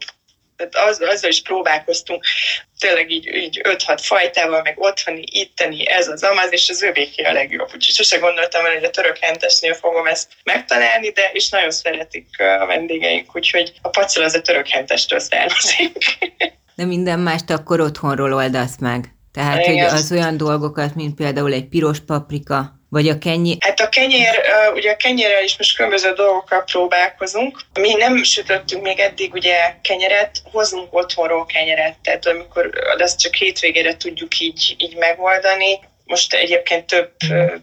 Tehát 0.56 0.88
az, 0.88 1.00
azzal 1.00 1.30
is 1.30 1.42
próbálkoztunk, 1.42 2.24
tényleg 2.78 3.10
így, 3.10 3.26
így 3.26 3.60
5-6 3.64 3.98
fajtával, 4.02 4.62
meg 4.62 4.78
otthoni, 4.78 5.24
itteni, 5.30 5.88
ez 5.88 6.08
az 6.08 6.22
amaz, 6.22 6.52
és 6.52 6.68
az 6.68 6.82
övéké 6.82 7.22
a 7.22 7.32
legjobb. 7.32 7.66
Úgyhogy 7.66 7.94
sose 7.94 8.18
gondoltam 8.18 8.64
hogy 8.64 8.84
a 8.84 8.90
török 8.90 9.18
hentesnél 9.18 9.74
fogom 9.74 10.06
ezt 10.06 10.32
megtalálni, 10.44 11.10
de 11.10 11.30
és 11.32 11.48
nagyon 11.48 11.70
szeretik 11.70 12.26
a 12.38 12.66
vendégeink, 12.66 13.36
úgyhogy 13.36 13.72
a 13.82 13.88
pacal 13.88 14.22
az 14.22 14.34
a 14.34 14.40
török 14.40 14.68
hentestől 14.68 15.18
származik. 15.18 15.96
De 16.74 16.84
minden 16.84 17.18
mást 17.18 17.50
akkor 17.50 17.80
otthonról 17.80 18.32
oldasz 18.34 18.78
meg. 18.78 19.13
Tehát, 19.34 19.66
Igen. 19.66 19.88
hogy 19.88 19.98
az 19.98 20.12
olyan 20.12 20.36
dolgokat, 20.36 20.94
mint 20.94 21.14
például 21.14 21.52
egy 21.52 21.68
piros 21.68 22.00
paprika, 22.00 22.80
vagy 22.88 23.08
a 23.08 23.18
kenyér? 23.18 23.56
Hát 23.60 23.80
a 23.80 23.88
kenyér, 23.88 24.40
ugye 24.74 24.90
a 24.90 24.96
kenyérrel 24.96 25.42
is 25.42 25.58
most 25.58 25.76
különböző 25.76 26.12
dolgokkal 26.12 26.64
próbálkozunk. 26.64 27.60
Mi 27.80 27.94
nem 27.94 28.22
sütöttünk 28.22 28.82
még 28.82 28.98
eddig 28.98 29.32
ugye 29.32 29.56
kenyeret, 29.82 30.30
hozunk 30.52 30.94
otthonról 30.94 31.46
kenyeret, 31.46 31.96
tehát 32.02 32.26
amikor 32.26 32.70
azt 32.98 33.20
csak 33.20 33.34
hétvégére 33.34 33.96
tudjuk 33.96 34.40
így, 34.40 34.74
így 34.78 34.96
megoldani. 34.96 35.78
Most 36.04 36.34
egyébként 36.34 36.86
több 36.86 37.10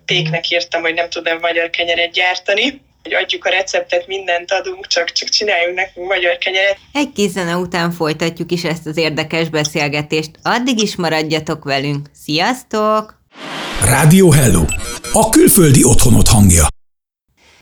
péknek 0.06 0.50
írtam, 0.50 0.82
hogy 0.82 0.94
nem 0.94 1.10
tudom 1.10 1.40
magyar 1.40 1.70
kenyeret 1.70 2.12
gyártani, 2.12 2.82
hogy 3.04 3.14
adjuk 3.14 3.46
a 3.46 3.50
receptet, 3.50 4.08
mindent 4.08 4.52
adunk, 4.52 4.88
csak, 4.88 5.12
csak 5.12 5.30
csináljunk 5.30 5.76
nekünk 5.76 6.08
magyar 6.08 6.38
kenyeret. 6.38 6.78
Egy 6.94 7.12
kis 7.12 7.30
zene 7.30 7.56
után 7.56 7.92
folytatjuk 7.92 8.52
is 8.52 8.64
ezt 8.64 8.86
az 8.86 8.98
érdekes 8.98 9.50
beszélgetést. 9.50 10.32
Addig 10.44 10.82
is 10.82 10.96
maradjatok 10.96 11.64
velünk. 11.64 12.10
Sziasztok! 12.24 13.20
Rádió 13.86 14.32
Hello! 14.32 14.62
A 15.14 15.30
külföldi 15.30 15.84
otthonot 15.84 16.28
hangja. 16.28 16.66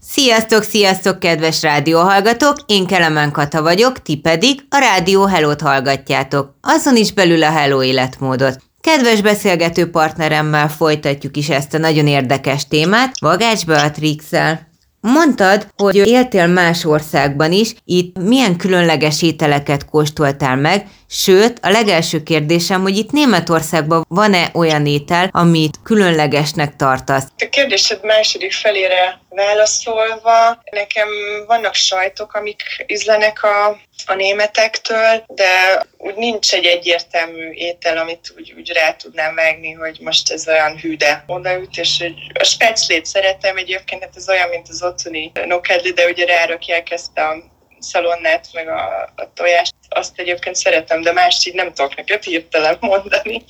Sziasztok, 0.02 0.64
sziasztok, 0.64 1.20
kedves 1.20 1.62
rádióhallgatók! 1.62 2.58
Én 2.66 2.86
Kelemen 2.86 3.32
Kata 3.32 3.62
vagyok, 3.62 4.02
ti 4.02 4.18
pedig 4.18 4.60
a 4.70 4.78
Rádió 4.78 5.26
Hello-t 5.26 5.62
hallgatjátok. 5.62 6.54
Azon 6.62 6.96
is 6.96 7.12
belül 7.12 7.44
a 7.44 7.52
Hello 7.52 7.84
életmódot. 7.84 8.58
Kedves 8.82 9.22
beszélgető 9.22 9.90
partneremmel 9.90 10.70
folytatjuk 10.70 11.38
is 11.38 11.50
ezt 11.50 11.74
a 11.74 11.78
nagyon 11.78 12.08
érdekes 12.08 12.68
témát, 12.68 13.20
Vagács 13.20 13.66
Beatrix-el. 13.66 14.69
Mondtad, 15.02 15.68
hogy 15.78 15.96
éltél 15.96 16.48
más 16.48 16.86
országban 16.86 17.52
is, 17.52 17.76
itt 17.86 18.18
milyen 18.18 18.58
különleges 18.58 19.22
ételeket 19.22 19.86
kóstoltál 19.86 20.56
meg, 20.56 20.88
sőt, 21.10 21.60
a 21.62 21.70
legelső 21.70 22.24
kérdésem, 22.24 22.82
hogy 22.82 22.98
itt 22.98 23.12
Németországban 23.12 24.06
van-e 24.08 24.50
olyan 24.54 24.86
étel, 24.86 25.30
amit 25.32 25.80
különlegesnek 25.84 26.76
tartasz? 26.76 27.24
A 27.38 27.50
kérdésed 27.50 28.04
második 28.04 28.54
felére 28.54 29.20
válaszolva, 29.30 30.62
nekem 30.72 31.08
vannak 31.48 31.74
sajtok, 31.74 32.34
amik 32.34 32.62
ízlenek 32.88 33.44
a, 33.44 33.68
a 34.06 34.14
németektől, 34.14 35.24
de 35.28 35.86
úgy 35.98 36.16
nincs 36.16 36.54
egy 36.54 36.66
egyértelmű 36.66 37.52
étel, 37.52 37.98
amit 37.98 38.34
úgy, 38.38 38.54
úgy 38.58 38.72
rá 38.72 38.94
tudnám 38.94 39.36
vágni, 39.36 39.72
hogy 39.72 39.98
most 40.02 40.32
ez 40.32 40.48
olyan 40.48 40.78
hűde 40.78 41.24
odaüt, 41.28 41.78
és 41.78 41.98
hogy 42.00 42.14
a 42.34 42.44
speclét 42.44 43.06
szeretem 43.06 43.58
egyébként, 43.58 44.04
hát 44.04 44.16
ez 44.16 44.30
olyan, 44.30 44.50
mint 44.50 44.70
az 44.70 44.84
otthoni 44.84 45.32
nokedli, 45.46 45.92
de 45.92 46.06
ugye 46.06 46.26
rárakják 46.26 46.92
ezt 46.92 47.18
a 47.18 47.58
szalonnát, 47.82 48.48
meg 48.54 48.68
a, 48.68 49.12
a 49.16 49.32
tojást, 49.34 49.74
azt 49.90 50.20
egyébként 50.20 50.56
szeretem, 50.56 51.02
de 51.02 51.14
mást 51.14 51.48
így 51.48 51.54
nem 51.54 51.74
tudok 51.74 51.96
neked 51.96 52.24
hirtelen 52.24 52.78
mondani. 52.80 53.44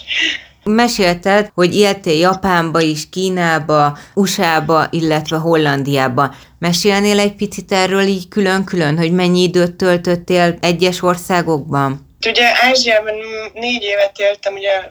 Mesélted, 0.63 1.51
hogy 1.53 1.75
éltél 1.75 2.19
Japánba 2.19 2.79
is, 2.79 3.09
Kínába, 3.09 3.97
USA-ba, 4.13 4.87
illetve 4.89 5.37
Hollandiába. 5.37 6.35
Mesélnél 6.59 7.19
egy 7.19 7.35
picit 7.35 7.71
erről 7.71 8.01
így 8.01 8.27
külön-külön, 8.27 8.97
hogy 8.97 9.11
mennyi 9.11 9.41
időt 9.41 9.75
töltöttél 9.75 10.57
egyes 10.61 11.01
országokban? 11.01 12.08
Ugye 12.25 12.51
Ázsiában 12.61 13.15
négy 13.53 13.83
évet 13.83 14.19
éltem, 14.19 14.53
ugye 14.53 14.81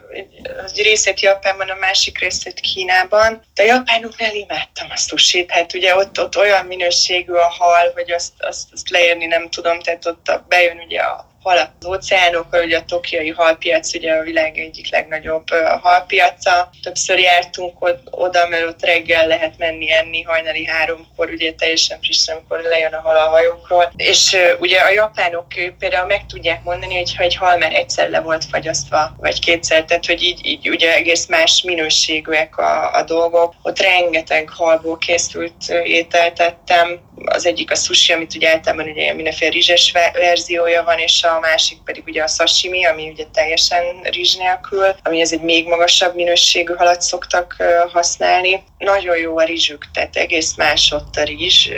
egy 0.66 0.82
részét 0.82 1.20
Japánban, 1.20 1.68
a 1.68 1.74
másik 1.74 2.18
részét 2.18 2.60
Kínában, 2.60 3.42
de 3.54 3.62
a 3.62 3.66
japánoknál 3.66 4.34
imádtam 4.34 4.90
a 4.90 4.96
sushit, 4.96 5.50
hát 5.50 5.74
ugye 5.74 5.96
ott, 5.96 6.20
ott 6.20 6.36
olyan 6.36 6.66
minőségű 6.66 7.32
a 7.32 7.48
hal, 7.58 7.92
hogy 7.94 8.10
azt, 8.10 8.32
azt, 8.38 8.68
azt 8.72 8.90
leérni 8.90 9.26
nem 9.26 9.48
tudom, 9.50 9.80
tehát 9.80 10.06
ott 10.06 10.42
bejön 10.48 10.78
ugye 10.78 11.00
a 11.00 11.26
hal 11.48 11.72
az 11.80 11.86
óceánokon, 11.86 12.64
ugye 12.64 12.78
a 12.78 12.84
tokiai 12.84 13.28
halpiac 13.28 13.94
ugye 13.94 14.12
a 14.12 14.22
világ 14.22 14.58
egyik 14.58 14.90
legnagyobb 14.90 15.44
halpiaca. 15.80 16.70
Többször 16.82 17.18
jártunk 17.18 17.74
oda, 18.10 18.48
mert 18.48 18.66
ott 18.66 18.84
reggel 18.84 19.26
lehet 19.26 19.58
menni 19.58 19.92
enni 19.92 20.22
hajnali 20.22 20.66
háromkor, 20.66 21.30
ugye 21.30 21.52
teljesen 21.52 21.98
friss, 22.00 22.28
amikor 22.28 22.60
lejön 22.60 22.92
a 22.92 23.00
hal 23.00 23.16
a 23.16 23.28
hajókról. 23.28 23.92
És 23.96 24.36
ugye 24.60 24.80
a 24.80 24.90
japánok 24.90 25.46
például 25.78 26.06
meg 26.06 26.26
tudják 26.26 26.62
mondani, 26.62 26.96
hogy 26.96 27.14
ha 27.16 27.22
egy 27.22 27.36
hal 27.36 27.56
már 27.56 27.74
egyszer 27.74 28.10
le 28.10 28.20
volt 28.20 28.44
fagyasztva, 28.44 29.16
vagy 29.16 29.40
kétszer, 29.40 29.84
tehát 29.84 30.06
hogy 30.06 30.22
így, 30.22 30.46
így 30.46 30.68
ugye 30.68 30.94
egész 30.94 31.26
más 31.26 31.62
minőségűek 31.62 32.58
a, 32.58 32.94
a 32.94 33.02
dolgok. 33.02 33.54
Ott 33.62 33.78
rengeteg 33.78 34.48
halból 34.48 34.98
készült 34.98 35.68
ételt 35.84 36.34
tettem, 36.34 37.06
az 37.24 37.46
egyik 37.46 37.70
a 37.70 37.74
sushi, 37.74 38.12
amit 38.12 38.34
ugye 38.34 38.50
általában 38.50 38.88
ugye 38.88 39.14
mindenféle 39.14 39.50
rizses 39.50 39.92
verziója 40.12 40.82
van, 40.82 40.98
és 40.98 41.22
a 41.22 41.37
másik 41.38 41.78
pedig 41.84 42.02
ugye 42.06 42.22
a 42.22 42.26
sashimi, 42.26 42.86
ami 42.86 43.08
ugye 43.08 43.24
teljesen 43.32 43.82
rizs 44.02 44.34
nélkül, 44.34 44.94
ami 45.02 45.20
ez 45.20 45.32
egy 45.32 45.40
még 45.40 45.66
magasabb 45.66 46.14
minőségű 46.14 46.72
halat 46.74 47.00
szoktak 47.00 47.56
használni. 47.92 48.62
Nagyon 48.78 49.16
jó 49.16 49.38
a 49.38 49.44
rizsük, 49.44 49.90
tehát 49.92 50.16
egész 50.16 50.54
más 50.56 50.92
ott 50.92 51.16
a 51.16 51.22
rizs 51.22 51.68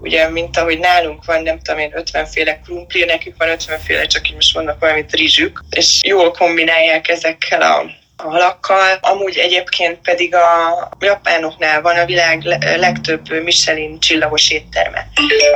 ugye, 0.00 0.28
mint 0.28 0.56
ahogy 0.56 0.78
nálunk 0.78 1.24
van, 1.24 1.42
nem 1.42 1.60
tudom 1.62 1.80
én, 1.80 1.90
50 1.94 2.26
féle 2.26 2.60
krumpli, 2.60 3.04
nekik 3.04 3.34
van 3.38 3.48
50 3.48 3.78
féle, 3.78 4.06
csak 4.06 4.28
így 4.28 4.34
most 4.34 4.54
mondnak 4.54 4.80
valamit 4.80 5.12
rizsük, 5.12 5.64
és 5.70 6.00
jól 6.06 6.30
kombinálják 6.30 7.08
ezekkel 7.08 7.62
a 7.62 7.84
a 8.20 8.30
halakkal. 8.30 8.98
Amúgy 9.00 9.36
egyébként 9.36 9.98
pedig 9.98 10.34
a 10.34 10.88
japánoknál 11.00 11.82
van 11.82 11.96
a 11.96 12.04
világ 12.04 12.42
legtöbb 12.76 13.42
Michelin 13.42 14.00
csillagos 14.00 14.50
étterme. 14.50 15.08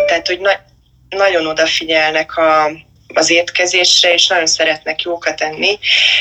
Tehát, 0.06 0.26
hogy 0.26 0.40
na- 0.40 0.60
nagyon 1.08 1.46
odafigyelnek 1.46 2.36
a, 2.36 2.70
az 3.14 3.30
étkezésre, 3.30 4.12
és 4.12 4.26
nagyon 4.26 4.46
szeretnek 4.46 5.02
jókat 5.02 5.40
enni. 5.40 5.78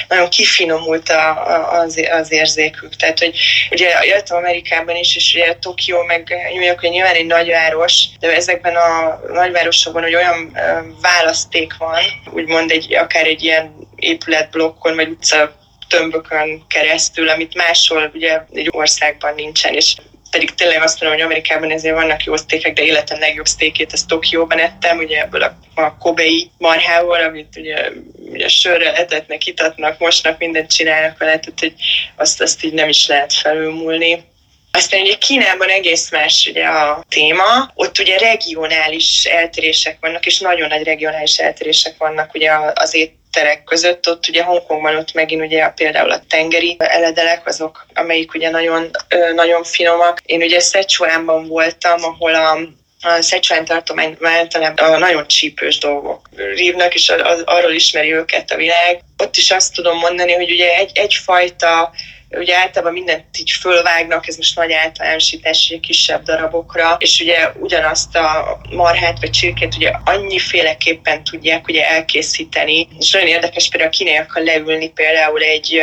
Nagyon 0.08 0.30
kifinomult 0.30 1.10
a, 1.10 1.30
a, 1.30 1.80
az, 1.80 2.02
az 2.12 2.32
érzékük. 2.32 2.96
Tehát, 2.96 3.20
hogy 3.20 3.38
ugye 3.72 4.06
jöttem 4.06 4.38
Amerikában 4.38 4.96
is, 4.96 5.16
és 5.16 5.34
ugye 5.34 5.56
Tokió 5.56 6.02
meg 6.04 6.34
New 6.54 6.64
York, 6.64 6.80
hogy 6.80 6.90
nyilván 6.90 7.16
egy 7.16 7.26
nagyváros, 7.26 8.06
de 8.20 8.36
ezekben 8.36 8.76
a 8.76 9.20
nagyvárosokban 9.34 10.04
hogy 10.04 10.16
olyan 10.16 10.58
választék 11.02 11.78
van, 11.78 12.02
úgymond 12.34 12.72
egy, 12.72 12.94
akár 12.94 13.26
egy 13.26 13.44
ilyen 13.44 13.74
épületblokkon, 13.96 14.96
vagy 14.96 15.10
utca 15.10 15.60
tömbökön 15.88 16.64
keresztül, 16.68 17.30
amit 17.30 17.56
máshol 17.56 18.12
ugye 18.14 18.42
egy 18.54 18.68
országban 18.72 19.34
nincsen, 19.36 19.74
és 19.74 19.96
pedig 20.32 20.54
tényleg 20.54 20.82
azt 20.82 21.02
mondom, 21.02 21.20
hogy 21.20 21.28
Amerikában 21.28 21.72
ezért 21.72 21.96
vannak 21.96 22.24
jó 22.24 22.36
sztékek, 22.36 22.74
de 22.74 22.84
életem 22.84 23.20
legjobb 23.20 23.46
sztékét 23.46 23.94
ezt 23.94 24.08
Tokióban 24.08 24.60
ettem, 24.60 24.98
ugye 24.98 25.22
ebből 25.22 25.42
a, 25.42 25.58
a 25.76 25.98
kobei 25.98 26.52
marhából, 26.58 27.20
amit 27.20 27.56
ugye, 27.58 27.90
ugye 28.32 28.48
sörrel 28.48 28.96
etetnek, 28.96 29.46
itatnak, 29.46 30.00
mosnak, 30.00 30.38
mindent 30.38 30.72
csinálnak 30.72 31.18
vele, 31.18 31.40
tehát 31.40 31.60
hogy 31.60 31.74
azt, 32.16 32.42
azt 32.42 32.64
így 32.64 32.74
nem 32.74 32.90
is 32.90 33.08
lehet 33.08 33.34
felülmúlni. 33.34 34.24
Aztán 34.72 35.02
ugye 35.02 35.16
Kínában 35.16 35.70
egész 35.70 36.12
más 36.12 36.48
ugye 36.50 36.66
a 36.66 37.04
téma, 37.10 37.72
ott 37.74 38.00
ugye 38.00 38.18
regionális 38.18 39.26
eltérések 39.26 39.98
vannak, 40.00 40.26
és 40.26 40.40
nagyon 40.40 40.68
nagy 40.68 40.84
regionális 40.84 41.38
eltérések 41.38 41.98
vannak 41.98 42.34
ugye 42.34 42.52
az 42.74 42.96
ét 42.96 43.20
terek 43.32 43.64
között, 43.64 44.10
ott 44.10 44.28
ugye 44.28 44.44
Hongkongban 44.44 44.96
ott 44.96 45.14
megint 45.14 45.42
ugye 45.42 45.68
például 45.68 46.12
a 46.12 46.22
tengeri 46.30 46.76
eledelek 46.80 47.48
azok, 47.48 47.86
amelyik 47.94 48.34
ugye 48.34 48.50
nagyon, 48.50 48.90
nagyon 49.36 49.64
finomak. 49.64 50.22
Én 50.26 50.42
ugye 50.42 50.60
Szecsuánban 50.60 51.48
voltam, 51.48 52.04
ahol 52.04 52.36
a 52.36 52.58
a 53.04 53.22
Szecsuán 53.22 53.66
tartományban 53.66 54.32
általában 54.32 55.00
nagyon 55.00 55.28
csípős 55.28 55.78
dolgok 55.78 56.30
rívnak, 56.56 56.94
és 56.94 57.14
arról 57.46 57.72
ismeri 57.72 58.14
őket 58.14 58.52
a 58.52 58.56
világ. 58.56 59.02
Ott 59.18 59.36
is 59.36 59.52
azt 59.52 59.74
tudom 59.74 59.98
mondani, 59.98 60.34
hogy 60.34 60.52
ugye 60.52 60.76
egy, 60.76 60.92
egyfajta 60.94 61.92
ugye 62.32 62.58
általában 62.58 62.94
mindent 62.94 63.26
így 63.40 63.52
fölvágnak, 63.52 64.28
ez 64.28 64.38
most 64.38 64.56
nagy 64.56 64.72
általánosítás, 64.72 65.78
kisebb 65.82 66.24
darabokra, 66.24 66.96
és 67.00 67.20
ugye 67.20 67.52
ugyanazt 67.60 68.16
a 68.16 68.60
marhát 68.70 69.20
vagy 69.20 69.30
csirkét 69.30 69.76
ugye 69.76 69.92
annyiféleképpen 70.04 71.24
tudják 71.24 71.68
ugye 71.68 71.90
elkészíteni. 71.90 72.88
És 73.00 73.12
nagyon 73.12 73.28
érdekes 73.28 73.70
például 73.70 73.92
a 73.92 73.98
kínaiakkal 73.98 74.44
leülni 74.44 74.90
például 74.90 75.42
egy 75.42 75.82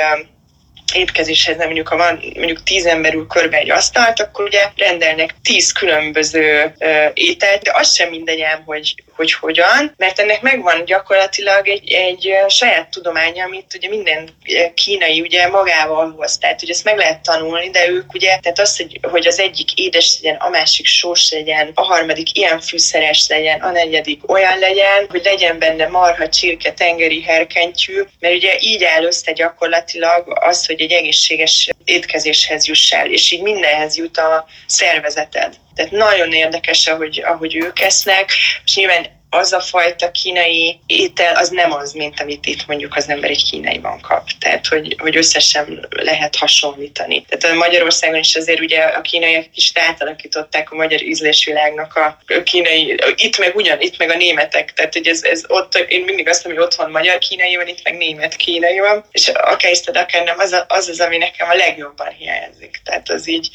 étkezéshez, 0.94 1.57
nem 1.57 1.66
mondjuk 1.66 1.88
ha 1.88 1.96
van 1.96 2.20
mondjuk 2.35 2.62
tíz 2.62 2.87
ember 2.87 3.14
ül 3.14 3.27
körbe 3.27 3.57
egy 3.57 3.70
asztalt, 3.70 4.20
akkor 4.20 4.44
ugye 4.44 4.62
rendelnek 4.77 5.35
tíz 5.42 5.72
különböző 5.72 6.74
ö, 6.79 7.05
ételt, 7.14 7.62
de 7.62 7.70
az 7.74 7.94
sem 7.94 8.09
mindegy 8.09 8.40
ám, 8.40 8.62
hogy, 8.66 8.94
hogy 9.16 9.33
hogyan, 9.33 9.94
mert 9.96 10.18
ennek 10.18 10.40
megvan 10.40 10.85
gyakorlatilag 10.85 11.68
egy, 11.68 11.92
egy 11.92 12.35
saját 12.48 12.90
tudománya, 12.90 13.44
amit 13.44 13.74
ugye 13.74 13.88
minden 13.88 14.29
kínai 14.74 15.20
ugye 15.20 15.48
magával 15.48 16.14
hoz, 16.16 16.38
tehát 16.38 16.61
hogy 16.61 16.70
ezt 16.70 16.85
meg 16.85 16.96
lehet 16.96 17.22
tanulni, 17.22 17.70
de 17.70 17.88
ők 17.88 18.14
ugye, 18.14 18.38
tehát 18.42 18.59
az, 18.59 18.77
hogy, 18.77 18.98
hogy 19.03 19.27
az 19.27 19.38
egyik 19.38 19.74
édes 19.74 20.18
legyen, 20.22 20.37
a 20.37 20.48
másik 20.48 20.87
sós 20.87 21.31
legyen, 21.31 21.70
a 21.74 21.83
harmadik 21.83 22.37
ilyen 22.37 22.61
fűszeres 22.61 23.29
legyen, 23.29 23.61
a 23.61 23.70
negyedik 23.70 24.31
olyan 24.31 24.59
legyen, 24.59 25.07
hogy 25.09 25.22
legyen 25.24 25.59
benne 25.59 25.87
marha, 25.87 26.29
csirke, 26.29 26.72
tengeri 26.72 27.22
herkentyű, 27.22 28.03
mert 28.20 28.35
ugye 28.35 28.57
így 28.61 28.85
áll 28.85 29.05
össze 29.05 29.33
gyakorlatilag 29.33 30.38
az, 30.40 30.66
hogy 30.66 30.77
egy 30.80 30.92
egészséges 30.92 31.68
étkezéshez 31.84 32.66
juss 32.66 32.92
el, 32.92 33.10
és 33.10 33.30
így 33.30 33.42
mindenhez 33.42 33.96
jut 33.96 34.18
a 34.18 34.46
szervezeted. 34.66 35.54
Tehát 35.74 35.90
nagyon 35.90 36.32
érdekes, 36.32 36.86
ahogy, 36.86 37.22
ahogy 37.24 37.56
ők 37.56 37.80
esznek, 37.80 38.32
és 38.64 38.76
nyilván 38.76 39.17
az 39.30 39.52
a 39.52 39.60
fajta 39.60 40.10
kínai 40.10 40.80
étel, 40.86 41.34
az 41.34 41.48
nem 41.48 41.72
az, 41.72 41.92
mint 41.92 42.20
amit 42.20 42.46
itt 42.46 42.66
mondjuk 42.66 42.96
az 42.96 43.08
ember 43.08 43.30
egy 43.30 43.44
kínaiban 43.50 44.00
kap. 44.00 44.28
Tehát, 44.38 44.66
hogy, 44.66 44.96
hogy 44.98 45.16
összesen 45.16 45.86
lehet 45.90 46.36
hasonlítani. 46.36 47.24
Tehát 47.28 47.56
a 47.56 47.58
Magyarországon 47.58 48.18
is 48.18 48.34
azért 48.34 48.60
ugye 48.60 48.80
a 48.80 49.00
kínaiak 49.00 49.46
is 49.54 49.72
átalakították 49.74 50.72
a 50.72 50.76
magyar 50.76 51.02
ízlésvilágnak 51.02 51.94
a 51.96 52.18
kínai, 52.44 53.00
itt 53.16 53.38
meg 53.38 53.56
ugyan, 53.56 53.80
itt 53.80 53.98
meg 53.98 54.10
a 54.10 54.16
németek. 54.16 54.72
Tehát, 54.72 54.92
hogy 54.92 55.06
ez, 55.06 55.22
ez 55.22 55.42
ott, 55.46 55.74
én 55.88 56.04
mindig 56.04 56.28
azt 56.28 56.44
mondom, 56.44 56.62
hogy 56.62 56.72
ott 56.72 56.78
van 56.78 56.90
magyar 56.90 57.18
kínai 57.18 57.56
van, 57.56 57.68
itt 57.68 57.82
meg 57.82 57.96
német 57.96 58.36
kínai 58.36 58.78
van, 58.78 59.04
és 59.10 59.28
akár 59.28 59.70
iszted, 59.70 59.96
akár 59.96 60.24
nem, 60.24 60.38
az, 60.38 60.64
az 60.68 60.88
az, 60.88 61.00
ami 61.00 61.16
nekem 61.16 61.50
a 61.50 61.54
legjobban 61.54 62.08
hiányzik. 62.18 62.80
Tehát 62.84 63.10
az 63.10 63.28
így 63.28 63.50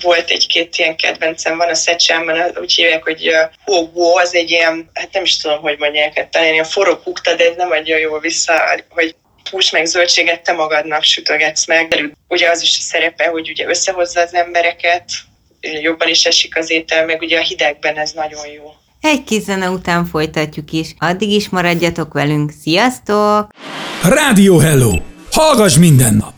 volt 0.00 0.30
egy-két 0.30 0.76
ilyen 0.76 0.96
kedvencem, 0.96 1.56
van 1.56 1.68
a 1.68 1.74
Szecsámban, 1.74 2.52
úgy 2.60 2.74
hívják, 2.74 3.02
hogy 3.02 3.34
uh, 3.64 4.16
az 4.16 4.34
egy 4.34 4.50
ilyen, 4.50 4.90
hát 5.06 5.14
nem 5.14 5.24
is 5.24 5.36
tudom, 5.36 5.60
hogy 5.60 5.78
mondják, 5.78 6.28
talán 6.30 6.52
ilyen 6.52 6.64
forró 6.64 6.96
kukta, 6.96 7.34
de 7.34 7.44
ez 7.44 7.56
nem 7.56 7.70
adja 7.70 7.96
jól 7.96 8.20
vissza, 8.20 8.52
hogy 8.88 9.14
hús 9.50 9.70
meg 9.70 9.86
zöldséget 9.86 10.42
te 10.42 10.52
magadnak 10.52 11.02
sütögetsz 11.02 11.66
meg. 11.66 12.16
Ugye 12.28 12.50
az 12.50 12.62
is 12.62 12.78
a 12.78 12.82
szerepe, 12.82 13.28
hogy 13.28 13.50
ugye 13.50 13.66
összehozza 13.66 14.20
az 14.20 14.34
embereket, 14.34 15.04
jobban 15.60 16.08
is 16.08 16.24
esik 16.24 16.56
az 16.56 16.70
étel, 16.70 17.06
meg 17.06 17.20
ugye 17.20 17.38
a 17.38 17.42
hidegben 17.42 17.96
ez 17.96 18.12
nagyon 18.12 18.46
jó. 18.46 18.72
Egy 19.00 19.24
kis 19.24 19.42
zene 19.42 19.70
után 19.70 20.06
folytatjuk 20.06 20.72
is. 20.72 20.94
Addig 20.98 21.30
is 21.30 21.48
maradjatok 21.48 22.12
velünk. 22.12 22.52
Sziasztok! 22.62 23.50
Rádió 24.02 24.58
Hello! 24.58 24.92
Hallgass 25.30 25.76
minden 25.76 26.14
nap! 26.14 26.35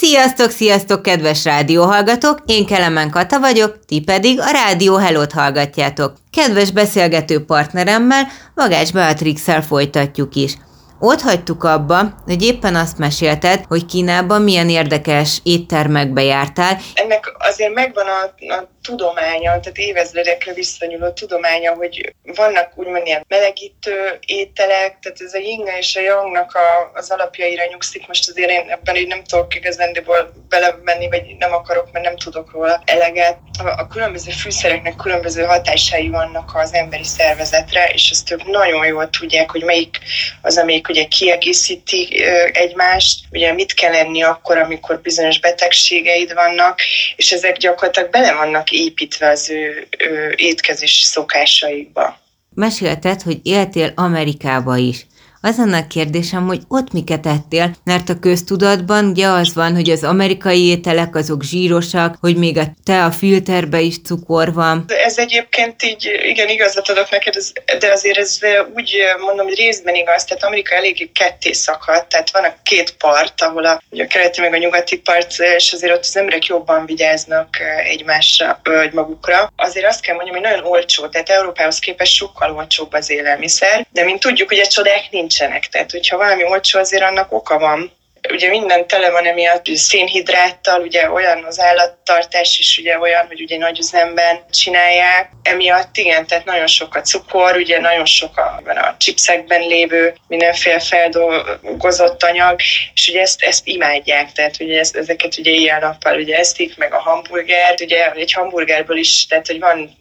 Sziasztok, 0.00 0.50
sziasztok, 0.50 1.02
kedves 1.02 1.44
rádióhallgatók! 1.44 2.38
Én 2.46 2.66
Kelemen 2.66 3.10
Kata 3.10 3.40
vagyok, 3.40 3.84
ti 3.86 4.00
pedig 4.00 4.40
a 4.40 4.50
Rádió 4.50 4.96
Hello-t 4.96 5.32
hallgatjátok. 5.32 6.12
Kedves 6.30 6.70
beszélgető 6.70 7.44
partneremmel, 7.44 8.26
Vagács 8.54 8.92
beatrix 8.92 9.42
folytatjuk 9.66 10.34
is. 10.34 10.56
Ott 10.98 11.20
hagytuk 11.20 11.64
abba, 11.64 12.14
hogy 12.24 12.42
éppen 12.42 12.74
azt 12.74 12.98
mesélted, 12.98 13.64
hogy 13.68 13.86
Kínában 13.86 14.42
milyen 14.42 14.68
érdekes 14.68 15.40
éttermekbe 15.42 16.22
jártál. 16.22 16.78
Ennek 16.94 17.32
azért 17.38 17.74
megvan 17.74 18.06
a, 18.06 18.52
a 18.54 18.68
tudománya, 18.82 19.60
tehát 19.60 19.78
évezredekre 19.78 20.52
visszanyúló 20.52 21.10
tudománya, 21.10 21.74
hogy 21.74 22.14
vannak 22.22 22.72
úgymond 22.74 23.06
ilyen 23.06 23.24
melegítő 23.28 24.18
ételek, 24.26 24.98
tehát 24.98 25.20
ez 25.20 25.34
a 25.34 25.38
yinga 25.38 25.78
és 25.78 25.96
a 25.96 26.00
yangnak 26.00 26.54
a, 26.54 26.90
az 26.94 27.10
alapjaira 27.10 27.64
nyugszik. 27.70 28.06
Most 28.06 28.28
azért 28.28 28.50
én 28.50 28.64
ebben 28.68 28.96
így 28.96 29.06
nem 29.06 29.24
tudok 29.24 29.54
igazándiból 29.54 30.32
belemenni, 30.48 31.08
vagy 31.08 31.36
nem 31.38 31.52
akarok, 31.52 31.92
mert 31.92 32.04
nem 32.04 32.16
tudok 32.16 32.52
róla 32.52 32.82
eleget. 32.84 33.38
A, 33.58 33.68
a 33.68 33.86
különböző 33.86 34.30
fűszereknek 34.30 34.96
különböző 34.96 35.42
hatásai 35.42 36.08
vannak 36.08 36.50
az 36.54 36.74
emberi 36.74 37.04
szervezetre, 37.04 37.86
és 37.86 38.10
ezt 38.10 38.30
ők 38.30 38.46
nagyon 38.46 38.86
jól 38.86 39.10
tudják, 39.10 39.50
hogy 39.50 39.62
melyik 39.62 39.98
az, 40.42 40.58
amelyik 40.58 40.88
ugye 40.88 41.04
kiegészíti 41.04 42.24
egymást, 42.52 43.18
ugye 43.30 43.52
mit 43.52 43.74
kell 43.74 43.94
enni 43.94 44.22
akkor, 44.22 44.58
amikor 44.58 45.00
bizonyos 45.00 45.40
betegségeid 45.40 46.34
vannak, 46.34 46.80
és 47.16 47.32
ezek 47.32 47.56
gyakorlatilag 47.56 48.10
bele 48.10 48.32
vannak 48.32 48.69
építve 48.72 49.28
az 49.28 49.50
ő, 49.50 49.88
ő 49.98 50.34
étkezés 50.36 50.92
szokásaikba. 50.92 52.18
Mesélted, 52.54 53.22
hogy 53.22 53.40
éltél 53.42 53.92
Amerikába 53.94 54.76
is. 54.76 55.06
Az 55.42 55.58
annak 55.58 55.88
kérdésem, 55.88 56.46
hogy 56.46 56.60
ott 56.68 56.92
miket 56.92 57.26
ettél, 57.26 57.70
mert 57.84 58.08
a 58.08 58.18
köztudatban 58.18 59.04
ugye 59.04 59.26
az 59.26 59.54
van, 59.54 59.74
hogy 59.74 59.90
az 59.90 60.04
amerikai 60.04 60.66
ételek 60.66 61.14
azok 61.16 61.42
zsírosak, 61.42 62.16
hogy 62.20 62.36
még 62.36 62.58
a 62.58 62.64
te 62.84 63.04
a 63.04 63.10
filterbe 63.10 63.80
is 63.80 64.02
cukor 64.02 64.52
van. 64.52 64.84
Ez 65.04 65.18
egyébként 65.18 65.82
így, 65.82 66.20
igen, 66.22 66.48
igazat 66.48 66.88
adok 66.88 67.10
neked, 67.10 67.34
de 67.78 67.92
azért 67.92 68.18
ez 68.18 68.38
úgy 68.74 68.96
mondom, 69.20 69.46
hogy 69.46 69.56
részben 69.56 69.94
igaz, 69.94 70.24
tehát 70.24 70.44
Amerika 70.44 70.74
eléggé 70.74 71.10
ketté 71.14 71.52
szakadt, 71.52 72.08
tehát 72.08 72.30
van 72.30 72.44
a 72.44 72.54
két 72.62 72.90
part, 72.96 73.42
ahol 73.42 73.64
a, 73.64 73.82
ugye 73.90 74.04
a 74.04 74.06
keleti 74.06 74.40
meg 74.40 74.52
a 74.52 74.56
nyugati 74.56 74.98
part, 74.98 75.38
és 75.56 75.72
azért 75.72 75.92
ott 75.92 76.00
az 76.00 76.16
emberek 76.16 76.46
jobban 76.46 76.86
vigyáznak 76.86 77.48
egymásra, 77.84 78.60
vagy 78.62 78.92
magukra. 78.92 79.52
Azért 79.56 79.86
azt 79.86 80.00
kell 80.00 80.14
mondjam, 80.14 80.36
hogy 80.36 80.44
nagyon 80.44 80.64
olcsó, 80.64 81.06
tehát 81.06 81.28
Európához 81.28 81.78
képest 81.78 82.14
sokkal 82.14 82.56
olcsóbb 82.56 82.92
az 82.92 83.10
élelmiszer, 83.10 83.86
de 83.92 84.04
mint 84.04 84.20
tudjuk, 84.20 84.50
ugye 84.50 84.62
csodák 84.62 85.10
nincsenek, 85.30 85.66
tehát 85.66 85.90
hogyha 85.90 86.16
valami 86.16 86.44
olcsó, 86.44 86.78
azért 86.78 87.02
annak 87.02 87.32
oka 87.32 87.58
van. 87.58 87.92
Ugye 88.32 88.48
minden 88.48 88.86
tele 88.86 89.10
van 89.10 89.26
emiatt 89.26 89.66
szénhidráttal, 89.66 90.80
ugye 90.80 91.10
olyan 91.10 91.44
az 91.44 91.60
állattartás 91.60 92.58
is 92.58 92.78
ugye 92.78 92.98
olyan, 92.98 93.26
hogy 93.26 93.40
ugye 93.40 93.56
nagy 93.56 93.78
üzemben 93.78 94.44
csinálják. 94.50 95.30
Emiatt 95.42 95.96
igen, 95.96 96.26
tehát 96.26 96.44
nagyon 96.44 96.66
sok 96.66 96.94
a 96.94 97.00
cukor, 97.00 97.56
ugye 97.56 97.80
nagyon 97.80 98.04
sok 98.04 98.38
a, 98.38 98.62
a 98.66 98.94
chipsekben 98.98 99.60
lévő 99.60 100.14
mindenféle 100.28 100.80
feldolgozott 100.80 102.22
anyag, 102.22 102.60
és 102.94 103.08
ugye 103.08 103.20
ezt, 103.20 103.42
ezt 103.42 103.66
imádják, 103.66 104.32
tehát 104.32 104.54
ugye 104.60 104.78
ezt, 104.78 104.96
ezeket 104.96 105.38
ugye 105.38 105.50
ilyen 105.50 105.80
nappal 105.80 106.18
ugye 106.18 106.36
esztik, 106.36 106.76
meg 106.76 106.94
a 106.94 107.00
hamburgert, 107.00 107.80
ugye 107.80 108.10
egy 108.12 108.32
hamburgerből 108.32 108.98
is, 108.98 109.26
tehát 109.26 109.46
hogy 109.46 109.58
van 109.58 109.98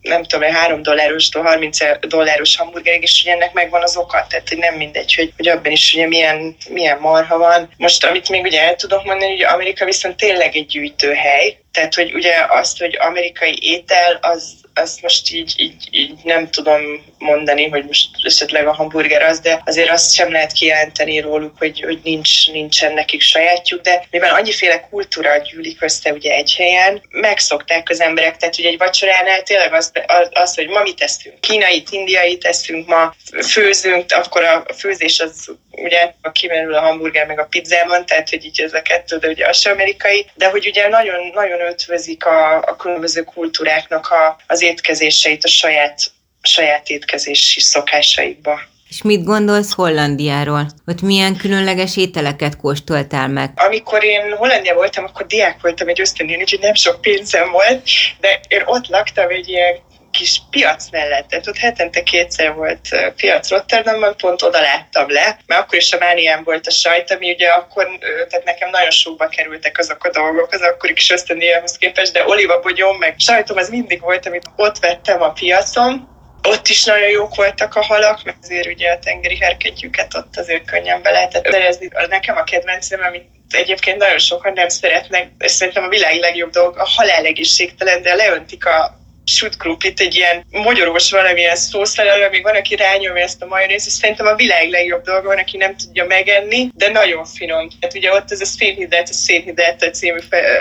nem 0.00 0.24
tudom, 0.24 0.50
3 0.50 0.82
dollárostól 0.82 1.42
30 1.42 1.78
dolláros 2.00 2.56
hamburgerig, 2.56 3.02
és 3.02 3.22
hogy 3.22 3.32
ennek 3.32 3.52
megvan 3.52 3.82
az 3.82 3.96
oka, 3.96 4.26
tehát 4.28 4.48
hogy 4.48 4.58
nem 4.58 4.74
mindegy, 4.74 5.14
hogy, 5.14 5.32
hogy 5.36 5.48
abban 5.48 5.72
is 5.72 5.94
ugye 5.94 6.06
milyen, 6.06 6.56
milyen 6.68 6.98
marha 6.98 7.38
van. 7.38 7.68
Most, 7.76 8.04
amit 8.04 8.28
még 8.28 8.44
ugye 8.44 8.62
el 8.62 8.76
tudok 8.76 9.04
mondani, 9.04 9.30
hogy 9.30 9.42
Amerika 9.42 9.84
viszont 9.84 10.16
tényleg 10.16 10.56
egy 10.56 10.66
gyűjtőhely, 10.66 11.58
tehát, 11.76 11.94
hogy 11.94 12.14
ugye 12.14 12.34
azt, 12.48 12.78
hogy 12.78 12.96
amerikai 12.98 13.58
étel, 13.60 14.18
az, 14.20 14.52
azt 14.74 15.02
most 15.02 15.32
így, 15.32 15.54
így, 15.56 15.88
így 15.90 16.14
nem 16.24 16.50
tudom 16.50 16.80
mondani, 17.18 17.68
hogy 17.68 17.84
most 17.84 18.08
esetleg 18.22 18.66
a 18.66 18.74
hamburger 18.74 19.22
az, 19.22 19.40
de 19.40 19.62
azért 19.64 19.90
azt 19.90 20.14
sem 20.14 20.32
lehet 20.32 20.52
kijelenteni 20.52 21.20
róluk, 21.20 21.58
hogy, 21.58 21.80
hogy 21.80 22.00
nincs, 22.02 22.50
nincsen 22.52 22.92
nekik 22.92 23.20
sajátjuk, 23.20 23.80
de 23.80 24.06
mivel 24.10 24.34
annyiféle 24.34 24.80
kultúra 24.80 25.36
gyűlik 25.36 25.82
össze 25.82 26.12
ugye 26.12 26.32
egy 26.34 26.54
helyen, 26.54 27.02
megszokták 27.10 27.88
az 27.88 28.00
emberek, 28.00 28.36
tehát 28.36 28.58
ugye 28.58 28.68
egy 28.68 28.78
vacsoránál 28.78 29.42
tényleg 29.42 29.72
az, 29.72 29.92
az 30.32 30.54
hogy 30.54 30.68
ma 30.68 30.82
mit 30.82 30.96
teszünk, 30.96 31.40
kínai, 31.40 31.84
indiai 31.90 32.38
teszünk, 32.38 32.86
ma 32.86 33.14
főzünk, 33.42 34.12
akkor 34.12 34.42
a 34.42 34.64
főzés 34.78 35.20
az 35.20 35.50
ugye 35.76 36.12
a 36.22 36.32
kimerül 36.32 36.74
a 36.74 36.80
hamburger 36.80 37.26
meg 37.26 37.38
a 37.38 37.44
pizzában, 37.44 38.06
tehát 38.06 38.28
hogy 38.28 38.44
így 38.44 38.60
ez 38.60 38.72
a 38.72 38.82
kettő, 38.82 39.16
de 39.16 39.28
ugye 39.28 39.48
az 39.48 39.56
sem 39.56 39.72
amerikai, 39.72 40.26
de 40.34 40.48
hogy 40.48 40.66
ugye 40.66 40.88
nagyon, 40.88 41.30
nagyon 41.34 41.60
ötvözik 41.60 42.24
a, 42.26 42.56
a 42.62 42.76
különböző 42.76 43.22
kultúráknak 43.22 44.08
a, 44.08 44.36
az 44.46 44.62
étkezéseit 44.62 45.44
a 45.44 45.48
saját, 45.48 46.00
saját 46.42 46.88
étkezési 46.88 47.60
szokásaikba. 47.60 48.60
És 48.88 49.02
mit 49.02 49.24
gondolsz 49.24 49.74
Hollandiáról? 49.74 50.66
Ott 50.86 51.00
milyen 51.00 51.36
különleges 51.36 51.96
ételeket 51.96 52.56
kóstoltál 52.56 53.28
meg? 53.28 53.50
Amikor 53.54 54.04
én 54.04 54.36
Hollandia 54.36 54.74
voltam, 54.74 55.04
akkor 55.04 55.26
diák 55.26 55.60
voltam 55.60 55.88
egy 55.88 56.00
ösztöndíján, 56.00 56.40
úgyhogy 56.40 56.60
nem 56.60 56.74
sok 56.74 57.00
pénzem 57.00 57.50
volt, 57.50 57.82
de 58.20 58.40
én 58.48 58.62
ott 58.64 58.86
laktam 58.88 59.28
egy 59.28 59.48
ilyen 59.48 59.74
kis 60.16 60.40
piac 60.50 60.90
mellett, 60.90 61.28
tehát 61.28 61.46
ott 61.46 61.56
hetente 61.56 62.02
kétszer 62.02 62.54
volt 62.54 63.12
piac 63.16 63.50
Rotterdamban, 63.50 64.16
pont 64.16 64.42
oda 64.42 64.60
láttam 64.60 65.10
le, 65.10 65.38
mert 65.46 65.60
akkor 65.60 65.78
is 65.78 65.92
a 65.92 65.98
Mánián 65.98 66.44
volt 66.44 66.66
a 66.66 66.70
sajt, 66.70 67.10
ami 67.10 67.30
ugye 67.30 67.48
akkor, 67.48 67.88
tehát 68.28 68.44
nekem 68.44 68.70
nagyon 68.70 68.90
sokba 68.90 69.28
kerültek 69.28 69.78
azok 69.78 70.04
a 70.04 70.10
dolgok 70.10 70.52
az 70.52 70.60
akkori 70.60 70.92
kis 70.92 71.10
ösztöndíjamhoz 71.10 71.76
képest, 71.76 72.12
de 72.12 72.24
bogyom, 72.62 72.96
meg 72.96 73.14
sajtom 73.18 73.56
az 73.56 73.68
mindig 73.68 74.00
volt, 74.00 74.26
amit 74.26 74.50
ott 74.56 74.78
vettem 74.78 75.22
a 75.22 75.32
piacon, 75.32 76.08
ott 76.48 76.68
is 76.68 76.84
nagyon 76.84 77.08
jók 77.08 77.34
voltak 77.34 77.74
a 77.74 77.84
halak, 77.84 78.24
mert 78.24 78.36
azért 78.42 78.66
ugye 78.66 78.90
a 78.90 78.98
tengeri 78.98 79.38
herkentjüket 79.38 80.14
ott 80.14 80.36
azért 80.36 80.64
könnyen 80.64 81.02
be 81.02 81.10
lehetett 81.10 81.50
szerezni. 81.50 81.88
Nekem 82.08 82.36
a 82.36 82.44
kedvencem, 82.44 83.00
amit 83.02 83.28
egyébként 83.50 83.98
nagyon 83.98 84.18
sokan 84.18 84.52
nem 84.52 84.68
szeretnek, 84.68 85.28
és 85.38 85.50
szerintem 85.50 85.84
a 85.84 85.88
világ 85.88 86.18
legjobb 86.18 86.50
dolog, 86.50 86.78
a 86.78 86.88
halál 86.88 87.24
egészségtelen, 87.24 88.02
de 88.02 88.14
leöntik 88.14 88.66
a 88.66 89.04
sült 89.26 89.56
krumplit, 89.56 90.00
egy 90.00 90.14
ilyen 90.14 90.44
magyarós 90.50 91.10
valamilyen 91.10 91.56
szószerelő, 91.56 92.28
még 92.28 92.42
van, 92.42 92.56
aki 92.56 92.76
rányomja 92.76 93.22
ezt 93.22 93.42
a 93.42 93.46
majonézt, 93.46 93.86
és 93.86 93.92
szerintem 93.92 94.26
a 94.26 94.34
világ 94.34 94.70
legjobb 94.70 95.04
dolga 95.04 95.26
van, 95.26 95.38
aki 95.38 95.56
nem 95.56 95.76
tudja 95.76 96.04
megenni, 96.04 96.68
de 96.74 96.88
nagyon 96.88 97.24
finom. 97.24 97.68
Hát 97.80 97.94
ugye 97.94 98.12
ott 98.12 98.30
ez 98.30 98.40
a 98.40 98.44
szénhidrát, 98.44 99.08
a 99.08 99.12
szénhidrát 99.12 99.94
című 99.94 100.18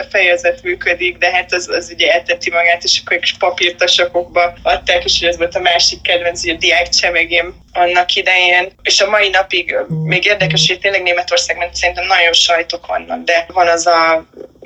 fejezet 0.09 0.63
működik, 0.63 1.17
de 1.17 1.31
hát 1.31 1.53
az, 1.53 1.67
az 1.67 1.89
ugye 1.93 2.11
elteti 2.11 2.49
magát, 2.49 2.83
és 2.83 3.01
akkor 3.01 3.15
egy 3.15 3.21
kis 3.21 3.37
papírtasakokba 3.37 4.53
adták, 4.63 5.03
és 5.03 5.19
ez 5.19 5.37
volt 5.37 5.55
a 5.55 5.59
másik 5.59 6.01
kedvenc, 6.01 6.43
ugye 6.43 6.53
a 6.53 6.57
diák 6.57 6.89
csemegém 6.89 7.55
annak 7.73 8.15
idején, 8.15 8.71
és 8.81 9.01
a 9.01 9.09
mai 9.09 9.29
napig 9.29 9.75
még 9.87 10.25
érdekes, 10.25 10.67
hogy 10.67 10.79
tényleg 10.79 11.01
Németországban 11.01 11.69
szerintem 11.73 12.05
nagyon 12.05 12.33
sajtok 12.33 12.85
vannak, 12.85 13.23
de 13.23 13.45
van 13.47 13.67
az 13.67 13.85
a 13.85 14.25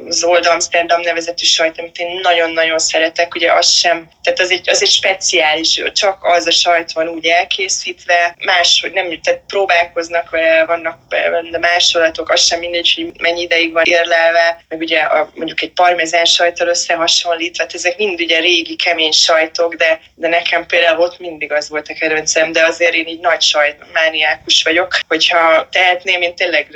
Zold 0.10 0.46
Amsterdam 0.46 1.02
nevezetű 1.02 1.46
sajt, 1.46 1.80
amit 1.80 1.98
én 1.98 2.20
nagyon-nagyon 2.22 2.80
szeretek, 2.80 3.36
ugye 3.36 3.54
az 3.54 3.72
sem, 3.72 3.89
tehát 4.24 4.40
az 4.40 4.52
egy, 4.52 4.70
az 4.70 4.82
egy 4.82 4.90
speciális, 4.90 5.82
csak 5.94 6.18
az 6.22 6.46
a 6.46 6.52
sajt 6.52 6.92
van 6.92 7.08
úgy 7.08 7.26
elkészítve, 7.26 8.36
más, 8.46 8.82
hogy 8.82 8.92
nem, 8.92 9.22
tehát 9.22 9.42
próbálkoznak 9.48 10.30
vele, 10.30 10.66
vannak 10.66 11.08
benne 11.08 11.58
másolatok, 11.58 12.30
az 12.30 12.42
sem 12.42 12.60
mindegy, 12.60 12.94
hogy 12.96 13.12
mennyi 13.20 13.42
ideig 13.42 13.72
van 13.72 13.84
érlelve, 13.86 14.64
meg 14.68 14.80
ugye 14.80 15.00
a, 15.00 15.32
mondjuk 15.36 15.62
egy 15.62 15.72
parmezán 15.72 16.26
sajttal 16.26 16.68
összehasonlítva, 16.68 17.64
hát 17.64 17.74
ezek 17.74 17.98
mind 17.98 18.22
ugye 18.22 18.40
régi, 18.40 18.76
kemény 18.76 19.12
sajtok, 19.12 19.74
de, 19.76 20.00
de 20.16 20.28
nekem 20.28 20.66
például 20.66 21.00
ott 21.00 21.20
mindig 21.20 21.52
az 21.52 21.70
volt 21.70 21.88
a 21.88 21.94
kedvencem, 21.94 22.52
de 22.52 22.66
azért 22.66 22.94
én 22.94 23.08
így 23.08 23.20
nagy 23.20 23.42
sajtmániákus 23.42 24.64
vagyok, 24.64 25.00
hogyha 25.08 25.68
tehetném, 25.72 26.22
én 26.22 26.36
tényleg 26.36 26.68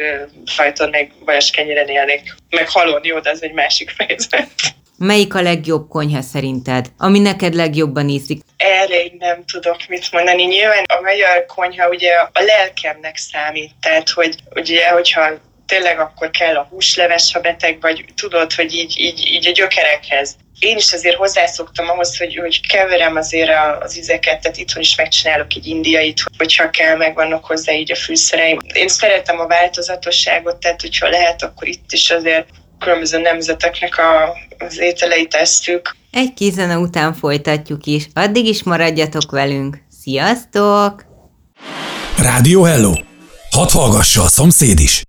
sajton 0.46 0.90
meg 0.90 1.12
vajas 1.20 1.52
kenyiren 1.52 1.88
élnék, 1.88 2.36
meg 2.50 2.70
halon, 2.70 3.02
jó, 3.04 3.20
de 3.20 3.30
ez 3.30 3.42
egy 3.42 3.54
másik 3.54 3.90
fejezet. 3.90 4.50
Melyik 5.06 5.34
a 5.36 5.42
legjobb 5.42 5.88
konyha 5.90 6.22
szerinted, 6.22 6.92
ami 6.98 7.20
neked 7.20 7.54
legjobban 7.54 8.10
ízik? 8.10 8.42
Erre 8.58 9.04
én 9.04 9.16
nem 9.20 9.44
tudok 9.46 9.78
mit 9.88 10.12
mondani. 10.12 10.44
Nyilván 10.44 10.84
a 10.84 11.02
magyar 11.02 11.46
konyha 11.46 11.90
ugye 11.90 12.12
a 12.12 12.42
lelkemnek 12.42 13.18
számít, 13.18 13.72
tehát 13.82 14.10
hogy 14.10 14.36
ugye, 14.56 14.90
hogyha 14.90 15.30
tényleg 15.66 16.00
akkor 16.00 16.30
kell 16.30 16.56
a 16.56 16.68
húsleves, 16.70 17.34
ha 17.34 17.40
beteg 17.40 17.78
vagy, 17.82 18.06
tudod, 18.16 18.54
hogy 18.54 18.74
így, 18.74 18.94
így, 18.98 19.28
így 19.28 19.48
a 19.48 19.52
gyökerekhez 19.52 20.36
én 20.60 20.78
is 20.78 20.94
azért 20.94 21.16
hozzászoktam 21.16 21.90
ahhoz, 21.90 22.18
hogy, 22.18 22.36
hogy 22.36 22.68
keverem 22.68 23.16
azért 23.16 23.52
az 23.80 23.98
ízeket, 23.98 24.42
tehát 24.42 24.58
itthon 24.58 24.82
is 24.82 24.96
megcsinálok 24.96 25.48
egy 25.56 25.68
indiait, 25.68 26.24
hogyha 26.38 26.70
kell, 26.70 26.96
meg 26.96 27.16
vannak 27.16 27.46
hozzá 27.46 27.74
így 27.74 27.92
a 27.92 27.96
fűszereim. 27.96 28.60
Én 28.74 28.88
szeretem 28.88 29.40
a 29.40 29.48
változatosságot, 29.48 30.58
tehát 30.58 30.82
hogyha 30.82 31.10
lehet, 31.10 31.44
akkor 31.44 31.68
itt 31.68 31.92
is 31.92 32.10
azért 32.12 32.48
különböző 32.84 33.18
nemzeteknek 33.18 33.98
a, 33.98 34.34
az 34.66 34.80
ételeit 34.80 35.30
tesztük. 35.30 35.96
Egy 36.12 36.34
kis 36.34 36.54
után 36.56 37.14
folytatjuk 37.14 37.86
is. 37.86 38.08
Addig 38.14 38.46
is 38.46 38.64
maradjatok 38.64 39.32
velünk. 39.32 39.78
Sziasztok! 40.02 41.06
Rádió 42.18 42.64
Hello! 42.64 42.94
Hadd 43.50 43.72
hallgassa 43.72 44.22
a 44.22 44.28
szomszéd 44.28 44.80
is! 44.80 45.04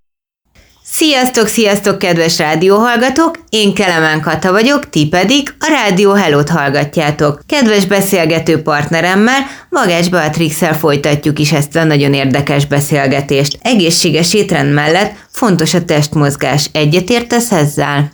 Sziasztok, 0.97 1.47
sziasztok, 1.47 1.99
kedves 1.99 2.37
rádióhallgatók! 2.37 3.39
Én 3.49 3.73
Kelemen 3.73 4.21
Kata 4.21 4.51
vagyok, 4.51 4.89
ti 4.89 5.07
pedig 5.07 5.49
a 5.59 5.67
Rádió 5.69 6.11
Hello-t 6.11 6.49
hallgatjátok. 6.49 7.41
Kedves 7.47 7.85
beszélgető 7.85 8.61
partneremmel, 8.61 9.39
Magács 9.69 10.09
beatrix 10.09 10.61
folytatjuk 10.79 11.39
is 11.39 11.51
ezt 11.51 11.75
a 11.75 11.83
nagyon 11.83 12.13
érdekes 12.13 12.65
beszélgetést. 12.65 13.57
Egészséges 13.61 14.33
étrend 14.33 14.73
mellett 14.73 15.13
fontos 15.31 15.73
a 15.73 15.85
testmozgás. 15.85 16.69
Egyetértesz 16.71 17.51
ezzel? 17.51 18.11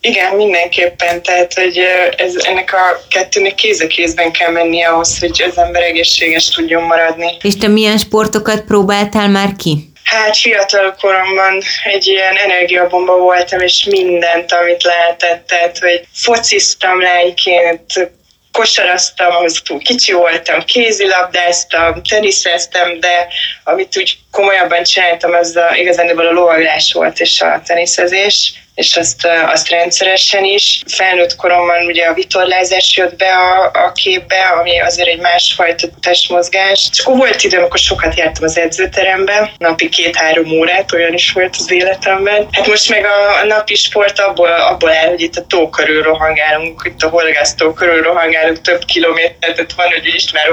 Igen, 0.00 0.36
mindenképpen. 0.36 1.22
Tehát, 1.22 1.54
hogy 1.54 1.78
ez, 2.16 2.34
ennek 2.36 2.72
a 2.72 3.06
kettőnek 3.10 3.54
kéz 3.54 3.80
a 3.80 3.86
kézben 3.86 4.32
kell 4.32 4.50
menni 4.50 4.84
ahhoz, 4.84 5.18
hogy 5.18 5.44
az 5.50 5.58
ember 5.58 5.82
egészséges 5.82 6.48
tudjon 6.48 6.82
maradni. 6.82 7.36
És 7.42 7.56
te 7.56 7.68
milyen 7.68 7.98
sportokat 7.98 8.60
próbáltál 8.60 9.28
már 9.28 9.52
ki? 9.56 9.92
Hát 10.04 10.36
fiatal 10.36 10.94
koromban 11.00 11.62
egy 11.84 12.06
ilyen 12.06 12.36
energiabomba 12.36 13.16
voltam, 13.16 13.60
és 13.60 13.84
mindent, 13.84 14.52
amit 14.52 14.82
lehetett, 14.82 15.46
tehát, 15.46 15.78
hogy 15.78 16.02
fociztam 16.14 17.00
lányként, 17.00 18.10
kosaraztam, 18.52 19.32
ahhoz 19.32 19.62
túl 19.64 19.78
kicsi 19.78 20.12
voltam, 20.12 20.64
kézilabdáztam, 20.64 22.02
teniszeztem, 22.02 23.00
de 23.00 23.28
amit 23.64 23.96
úgy 23.96 24.18
komolyabban 24.30 24.82
csináltam, 24.82 25.32
az 25.32 25.56
a, 25.56 25.76
igazán 25.76 26.18
a 26.18 26.32
lovaglás 26.32 26.92
volt 26.92 27.20
és 27.20 27.40
a 27.40 27.62
teniszezés 27.66 28.63
és 28.74 28.96
azt, 28.96 29.28
azt 29.52 29.68
rendszeresen 29.68 30.44
is. 30.44 30.82
Felnőtt 30.86 31.36
koromban 31.36 31.84
ugye 31.84 32.06
a 32.06 32.14
vitorlázás 32.14 32.96
jött 32.96 33.16
be 33.16 33.32
a, 33.32 33.70
a 33.86 33.92
képbe, 33.92 34.40
ami 34.60 34.80
azért 34.80 35.08
egy 35.08 35.20
másfajta 35.20 35.86
testmozgás. 36.00 36.88
És 36.92 36.98
akkor 36.98 37.16
volt 37.16 37.42
időm, 37.42 37.62
akkor 37.62 37.78
sokat 37.78 38.18
jártam 38.18 38.44
az 38.44 38.58
edzőterembe, 38.58 39.52
napi 39.58 39.88
két-három 39.88 40.50
órát, 40.50 40.92
olyan 40.92 41.12
is 41.12 41.32
volt 41.32 41.56
az 41.58 41.70
életemben. 41.70 42.48
Hát 42.52 42.66
most 42.66 42.88
meg 42.88 43.04
a, 43.04 43.40
a 43.40 43.44
napi 43.44 43.74
sport 43.74 44.18
abból, 44.18 44.52
abból 44.52 44.92
áll, 44.92 45.08
hogy 45.08 45.20
itt 45.20 45.36
a 45.36 45.46
tó 45.46 45.70
körül 45.70 46.02
rohangálunk, 46.02 46.82
itt 46.84 47.02
a 47.02 47.08
horgásztó 47.08 47.72
körül 47.72 48.02
rohangálunk 48.02 48.60
több 48.60 48.84
kilométert, 48.84 49.72
van, 49.72 49.86
hogy 49.86 50.14
is 50.14 50.32
már 50.32 50.46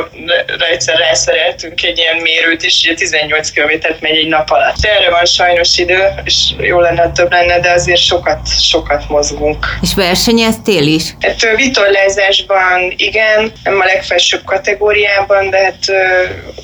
egyszer 0.71 0.97
rászereltünk 0.97 1.84
egy 1.84 1.97
ilyen 1.97 2.17
mérőt, 2.17 2.63
és 2.63 2.81
ugye 2.84 2.93
18 2.93 3.49
kilométert 3.49 4.01
megy 4.01 4.17
egy 4.17 4.27
nap 4.27 4.49
alatt. 4.49 4.75
De 4.75 4.89
erre 4.89 5.10
van 5.10 5.25
sajnos 5.25 5.77
idő, 5.77 6.07
és 6.23 6.36
jó 6.57 6.79
lenne, 6.79 7.12
több 7.12 7.31
lenne, 7.31 7.60
de 7.60 7.71
azért 7.71 7.99
sokat, 8.12 8.62
sokat 8.62 9.10
mozgunk. 9.10 9.65
És 9.82 9.93
versenyeztél 9.95 10.88
is? 10.88 11.04
Hát 11.19 11.56
vitorlázásban 11.56 12.93
igen, 12.95 13.52
nem 13.63 13.80
a 13.80 13.86
legfelsőbb 13.86 14.43
kategóriában, 14.43 15.50
de 15.50 15.58
hát 15.63 15.86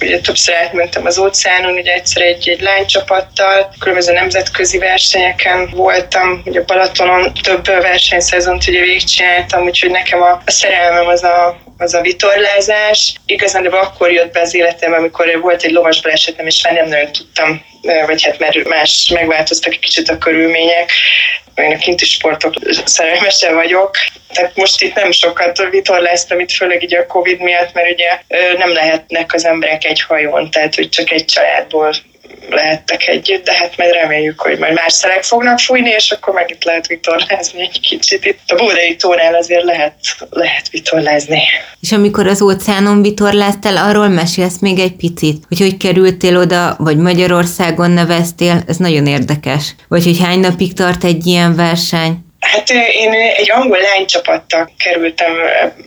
ugye 0.02 0.20
többször 0.20 0.56
átmentem 0.56 1.06
az 1.06 1.18
óceánon, 1.18 1.74
ugye 1.74 1.92
egyszer 1.92 2.22
egy, 2.22 2.50
egy 2.50 2.62
lánycsapattal, 2.62 3.70
különböző 3.80 4.14
nemzetközi 4.14 4.78
versenyeken 4.78 5.70
voltam, 5.76 6.42
ugye 6.46 6.64
Balatonon 6.64 7.34
több 7.34 7.66
versenyszezont 7.66 8.68
ugye 8.68 8.80
végigcsináltam, 8.80 9.64
úgyhogy 9.64 9.92
nekem 9.92 10.22
a, 10.22 10.42
a 10.46 10.52
szerelmem 10.52 11.08
az 11.08 11.24
a, 11.24 11.58
az 11.78 11.94
a 11.94 12.02
vitorlázás. 12.02 13.13
Igazán 13.26 13.66
akkor 13.66 14.12
jött 14.12 14.34
be 14.34 14.42
az 14.42 14.56
életem, 14.56 14.94
amikor 14.94 15.40
volt 15.42 15.63
egy 15.63 15.72
lovas 15.72 16.02
balesetem, 16.02 16.46
és 16.46 16.63
már 16.63 16.74
nem 16.74 16.88
nagyon 16.88 17.12
tudtam, 17.12 17.66
vagy 18.06 18.24
hát 18.24 18.40
mert 18.40 18.68
más 18.68 19.12
megváltoztak 19.13 19.74
egy 19.74 19.80
kicsit 19.80 20.10
a 20.10 20.18
körülmények. 20.18 20.92
Én 21.56 21.72
a 21.72 21.78
kinti 21.78 22.06
sportok 22.06 22.54
szerelmese 22.86 23.52
vagyok. 23.52 23.98
Tehát 24.34 24.56
most 24.56 24.82
itt 24.82 24.96
nem 24.96 25.12
sokat 25.12 25.70
vitorláztam, 25.70 26.40
itt 26.40 26.52
főleg 26.52 26.84
így 26.84 26.96
a 26.96 27.08
Covid 27.08 27.40
miatt, 27.40 27.74
mert 27.74 27.92
ugye 27.92 28.22
nem 28.58 28.74
lehetnek 28.74 29.34
az 29.34 29.46
emberek 29.46 29.86
egy 29.86 30.02
hajón, 30.02 30.52
tehát 30.52 30.76
hogy 30.76 30.90
csak 30.90 31.12
egy 31.12 31.26
családból 31.26 31.94
lehettek 32.50 33.08
együtt, 33.08 33.45
de 33.45 33.54
hát 33.54 33.78
majd 33.78 33.93
reméljük, 33.93 34.39
hogy 34.41 34.58
majd 34.58 34.73
más 34.73 34.93
szelek 34.93 35.23
fognak 35.23 35.60
fújni, 35.60 35.89
és 35.89 36.12
akkor 36.12 36.34
meg 36.34 36.50
itt 36.52 36.63
lehet 36.63 36.88
vitorlázni 36.88 37.62
egy 37.62 37.80
kicsit. 37.80 38.26
Itt 38.26 38.39
a 38.47 38.56
Bódai 38.56 38.95
tónál 38.95 39.36
azért 39.36 39.63
lehet, 39.63 39.93
lehet 40.30 40.69
vitorlázni. 40.69 41.41
És 41.80 41.91
amikor 41.91 42.28
az 42.28 42.41
óceánon 42.41 43.02
vitorláztál, 43.02 43.78
arról 43.78 44.08
mesélsz 44.08 44.60
még 44.60 44.80
egy 44.80 44.95
picit, 44.95 45.43
hogy 45.47 45.60
hogy 45.60 45.78
kerültél 45.78 46.38
oda, 46.38 46.76
vagy 46.78 46.97
Magyarországon 46.97 47.91
neveztél, 47.91 48.63
ez 48.67 48.78
nagyon 48.78 49.06
érdekes. 49.06 49.76
Vagy 49.88 50.04
hogy 50.04 50.19
hány 50.19 50.39
napig 50.39 50.73
tart 50.73 51.04
egy 51.04 51.26
ilyen 51.26 51.56
verseny? 51.56 52.26
Hát 52.39 52.69
én 52.69 53.13
egy 53.13 53.52
angol 53.52 53.78
lánycsapattal 53.78 54.71
kerültem 54.78 55.32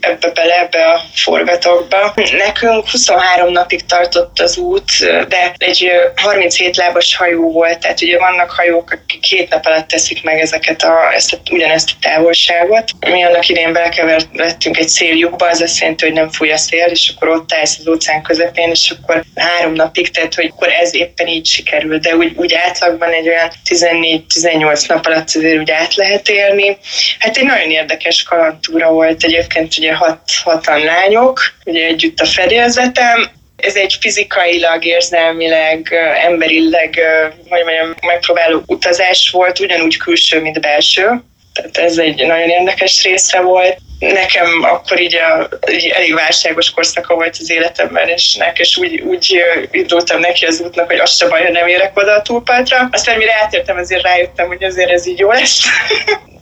ebbe 0.00 0.30
bele, 0.30 0.58
ebbe 0.58 0.84
a 0.84 1.00
forgatókba. 1.14 2.14
Nekünk 2.32 2.88
23 2.88 3.52
napig 3.52 3.86
tartott 3.86 4.40
az 4.40 4.56
út, 4.56 4.90
de 5.28 5.54
egy 5.56 5.90
37 6.16 6.76
lábas 6.76 7.16
hajó 7.16 7.52
volt, 7.52 7.78
tehát 7.78 8.02
ugye 8.02 8.18
vannak 8.18 8.50
hajók, 8.50 8.90
akik 8.90 9.20
két 9.20 9.48
nap 9.48 9.66
alatt 9.66 9.88
teszik 9.88 10.22
meg 10.22 10.38
ezeket 10.40 10.82
a, 10.82 11.12
ezt 11.14 11.32
a, 11.32 11.36
ugyanezt 11.50 11.90
a 11.90 11.96
távolságot. 12.00 12.90
Mi 13.00 13.22
annak 13.24 13.48
idén 13.48 13.72
belekevertünk 13.72 14.78
egy 14.78 14.88
széljukba, 14.88 15.48
az 15.48 15.60
azt 15.60 15.78
jelenti, 15.80 16.04
hogy 16.04 16.14
nem 16.14 16.30
fúj 16.30 16.52
a 16.52 16.56
szél, 16.56 16.86
és 16.86 17.12
akkor 17.14 17.28
ott 17.28 17.52
állsz 17.52 17.78
az 17.78 17.88
óceán 17.88 18.22
közepén, 18.22 18.70
és 18.70 18.94
akkor 19.00 19.24
három 19.34 19.72
napig, 19.72 20.10
tehát 20.10 20.34
hogy 20.34 20.52
akkor 20.54 20.68
ez 20.68 20.94
éppen 20.94 21.26
így 21.26 21.46
sikerül, 21.46 21.98
de 21.98 22.16
úgy, 22.16 22.32
úgy 22.36 22.54
átlagban 22.54 23.12
egy 23.12 23.28
olyan 23.28 23.50
14-18 23.68 24.88
nap 24.88 25.06
alatt 25.06 25.28
azért 25.34 25.58
úgy 25.58 25.70
át 25.70 25.94
lehet 25.94 26.28
élni, 26.40 26.60
élni. 26.60 26.78
Hát 27.18 27.36
egy 27.36 27.44
nagyon 27.44 27.70
érdekes 27.70 28.22
kalantúra 28.22 28.90
volt 28.90 29.24
egyébként, 29.24 29.78
ugye 29.78 29.94
hat, 29.94 30.20
hatan 30.42 30.84
lányok, 30.84 31.40
ugye 31.64 31.86
együtt 31.86 32.20
a 32.20 32.26
fedélzetem, 32.26 33.30
ez 33.56 33.76
egy 33.76 33.96
fizikailag, 34.00 34.84
érzelmileg, 34.84 35.94
emberileg, 36.24 37.00
hogy 37.48 37.64
mondjam, 37.64 37.94
megpróbáló 38.06 38.62
utazás 38.66 39.30
volt, 39.32 39.58
ugyanúgy 39.58 39.96
külső, 39.96 40.40
mint 40.40 40.60
belső. 40.60 41.22
Tehát 41.52 41.76
ez 41.76 41.98
egy 41.98 42.26
nagyon 42.26 42.48
érdekes 42.48 43.02
része 43.02 43.40
volt. 43.40 43.76
Nekem 43.98 44.62
akkor 44.62 45.00
így, 45.00 45.14
a, 45.14 45.48
így 45.72 45.86
elég 45.86 46.14
válságos 46.14 46.70
korszaka 46.70 47.14
volt 47.14 47.36
az 47.40 47.50
életemben, 47.50 48.08
és, 48.08 48.34
nek, 48.34 48.58
és 48.58 48.76
úgy, 48.76 49.00
úgy 49.00 49.42
indultam 49.70 50.20
neki 50.20 50.44
az 50.44 50.60
útnak, 50.60 50.86
hogy 50.86 50.98
az 50.98 51.16
se 51.16 51.28
baj, 51.28 51.42
ha 51.42 51.50
nem 51.50 51.66
érek 51.66 51.98
oda 51.98 52.12
a 52.12 52.22
túlpartra. 52.22 52.88
Aztán 52.90 53.18
mire 53.18 53.32
átértem, 53.42 53.76
azért 53.76 54.02
rájöttem, 54.02 54.46
hogy 54.46 54.64
azért 54.64 54.90
ez 54.90 55.06
így 55.06 55.18
jó 55.18 55.30
lesz. 55.30 55.64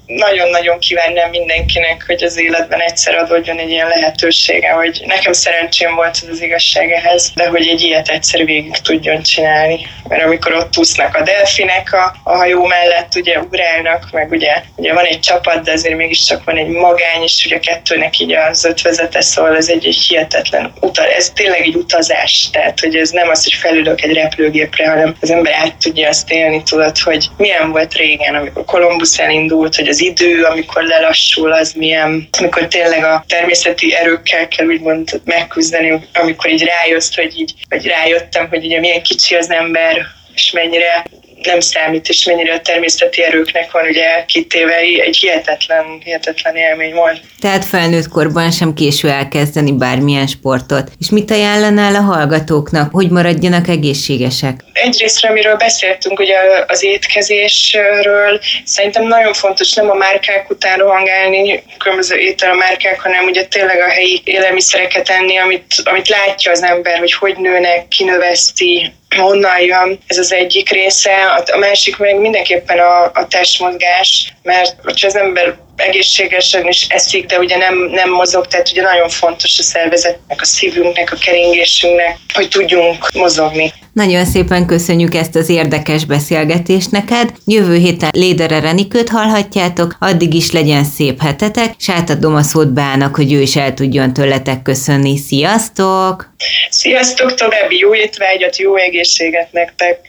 Nagyon-nagyon 0.08 0.78
kívánnám 0.78 1.30
mindenkinek, 1.30 2.04
hogy 2.06 2.22
az 2.22 2.38
életben 2.38 2.80
egyszer 2.80 3.14
adódjon 3.14 3.58
egy 3.58 3.70
ilyen 3.70 3.88
lehetősége, 3.88 4.70
hogy 4.70 5.02
nekem 5.06 5.32
szerencsém 5.32 5.94
volt 5.94 6.18
az, 6.22 6.28
az 6.30 6.42
igazság 6.42 6.92
ehhez, 6.92 7.32
de 7.34 7.48
hogy 7.48 7.66
egy 7.66 7.82
ilyet 7.82 8.08
egyszer 8.08 8.44
végig 8.44 8.76
tudjon 8.76 9.22
csinálni. 9.22 9.86
Mert 10.08 10.24
amikor 10.24 10.54
ott 10.54 10.78
úsznak 10.78 11.16
a 11.16 11.22
delfinek 11.22 11.92
a, 11.92 12.16
a 12.24 12.36
hajó 12.36 12.64
mellett, 12.64 13.14
ugye 13.16 13.38
ugrálnak, 13.38 14.08
meg 14.12 14.30
ugye, 14.30 14.62
ugye 14.76 14.92
van 14.94 15.04
egy 15.04 15.20
csapat, 15.20 15.64
de 15.64 15.72
azért 15.72 15.96
mégiscsak 15.96 16.44
van 16.44 16.56
egy 16.56 16.68
magány, 16.68 17.22
és 17.22 17.44
ugye 17.46 17.58
kettőnek 17.58 18.18
így 18.18 18.32
az 18.32 18.64
ötvezete, 18.64 19.20
szóval 19.20 19.56
ez 19.56 19.68
egy, 19.68 19.86
egy 19.86 20.04
hihetetlen 20.08 20.72
uta, 20.80 21.06
ez 21.06 21.30
tényleg 21.30 21.60
egy 21.60 21.74
utazás, 21.74 22.48
tehát 22.52 22.80
hogy 22.80 22.96
ez 22.96 23.10
nem 23.10 23.28
az, 23.28 23.44
hogy 23.44 23.54
felülök 23.54 24.02
egy 24.02 24.12
repülőgépre, 24.12 24.88
hanem 24.88 25.16
az 25.20 25.30
ember 25.30 25.52
át 25.52 25.76
tudja 25.76 26.08
azt 26.08 26.30
élni, 26.30 26.62
tudod, 26.62 26.98
hogy 26.98 27.28
milyen 27.36 27.70
volt 27.70 27.94
régen, 27.94 28.34
amikor 28.34 28.64
Kolumbusz 28.64 29.18
elindult, 29.18 29.76
hogy 29.76 29.88
az 29.88 29.97
az 29.98 30.04
idő, 30.04 30.42
amikor 30.42 30.82
lelassul, 30.82 31.52
az 31.52 31.72
milyen, 31.72 32.28
amikor 32.38 32.66
tényleg 32.66 33.04
a 33.04 33.24
természeti 33.28 33.94
erőkkel 33.94 34.48
kell 34.48 34.66
úgymond 34.66 35.20
megküzdeni, 35.24 36.08
amikor 36.12 36.50
így 36.50 36.64
rájössz, 36.64 37.14
hogy 37.14 37.38
így, 37.38 37.54
vagy 37.68 37.86
rájöttem, 37.86 38.48
hogy 38.48 38.64
ugye 38.64 38.80
milyen 38.80 39.02
kicsi 39.02 39.34
az 39.34 39.50
ember, 39.50 40.06
és 40.34 40.50
mennyire 40.50 41.04
nem 41.42 41.60
számít, 41.60 42.08
és 42.08 42.24
mennyire 42.24 42.54
a 42.54 42.60
természeti 42.60 43.22
erőknek 43.22 43.70
van 43.70 43.84
ugye 43.86 44.24
kitéve, 44.26 44.74
egy 44.76 45.16
hihetetlen, 45.16 45.84
hihetetlen 46.04 46.56
élmény 46.56 46.94
volt. 46.94 47.20
Tehát 47.40 47.64
felnőtt 47.64 48.08
korban 48.08 48.50
sem 48.50 48.74
késő 48.74 49.08
elkezdeni 49.08 49.72
bármilyen 49.72 50.26
sportot. 50.26 50.90
És 51.00 51.10
mit 51.10 51.30
ajánlanál 51.30 51.94
a 51.94 52.00
hallgatóknak, 52.00 52.92
hogy 52.92 53.10
maradjanak 53.10 53.68
egészségesek? 53.68 54.64
Egyrészt, 54.72 55.24
amiről 55.24 55.56
beszéltünk, 55.56 56.18
ugye 56.18 56.36
az 56.66 56.82
étkezésről, 56.82 58.40
szerintem 58.64 59.06
nagyon 59.06 59.32
fontos 59.32 59.72
nem 59.74 59.90
a 59.90 59.94
márkák 59.94 60.50
után 60.50 60.78
rohangálni, 60.78 61.62
különböző 61.78 62.16
étel 62.16 62.50
a 62.50 62.54
márkák, 62.54 63.00
hanem 63.00 63.24
ugye 63.24 63.44
tényleg 63.44 63.80
a 63.80 63.90
helyi 63.90 64.20
élelmiszereket 64.24 65.08
enni, 65.08 65.36
amit, 65.36 65.74
amit 65.84 66.08
látja 66.08 66.50
az 66.50 66.62
ember, 66.62 66.98
hogy 66.98 67.12
hogy 67.12 67.36
nőnek, 67.36 67.88
kinöveszti, 67.88 68.92
honnan 69.16 69.60
jön, 69.60 69.98
ez 70.06 70.18
az 70.18 70.32
egyik 70.32 70.70
része, 70.70 71.42
a 71.52 71.56
másik 71.56 71.96
meg 71.96 72.20
mindenképpen 72.20 72.78
a, 72.78 73.02
a 73.04 73.26
testmozgás, 73.28 74.34
mert 74.42 74.74
hogyha 74.82 75.06
az 75.06 75.16
ember 75.16 75.56
egészségesen 75.78 76.66
is 76.66 76.86
eszik, 76.88 77.26
de 77.26 77.38
ugye 77.38 77.56
nem, 77.56 77.74
nem 77.90 78.10
mozog, 78.10 78.46
tehát 78.46 78.70
ugye 78.70 78.82
nagyon 78.82 79.08
fontos 79.08 79.58
a 79.58 79.62
szervezetnek, 79.62 80.40
a 80.40 80.44
szívünknek, 80.44 81.12
a 81.12 81.16
keringésünknek, 81.16 82.18
hogy 82.34 82.48
tudjunk 82.48 83.12
mozogni. 83.12 83.72
Nagyon 83.92 84.24
szépen 84.24 84.66
köszönjük 84.66 85.14
ezt 85.14 85.34
az 85.34 85.48
érdekes 85.48 86.04
beszélgetést 86.04 86.90
neked. 86.90 87.32
Jövő 87.44 87.76
héten 87.76 88.10
Lédere 88.12 88.60
Renikőt 88.60 89.08
hallhatjátok, 89.08 89.96
addig 90.00 90.34
is 90.34 90.50
legyen 90.50 90.84
szép 90.84 91.22
hetetek, 91.22 91.74
és 91.78 91.88
átadom 91.90 92.34
a 92.34 92.42
szót 92.42 92.72
Bának, 92.72 93.16
hogy 93.16 93.32
ő 93.32 93.40
is 93.40 93.56
el 93.56 93.74
tudjon 93.74 94.12
tőletek 94.12 94.62
köszönni. 94.62 95.16
Sziasztok! 95.16 96.34
Sziasztok, 96.70 97.34
további 97.34 97.78
jó 97.78 97.94
étvágyat, 97.94 98.56
jó 98.56 98.76
egészséget 98.76 99.52
nektek! 99.52 100.00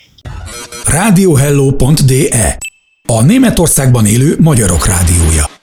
Radiohello.de 0.86 2.58
A 3.08 3.24
Németországban 3.24 4.06
élő 4.06 4.36
magyarok 4.40 4.86
rádiója. 4.86 5.59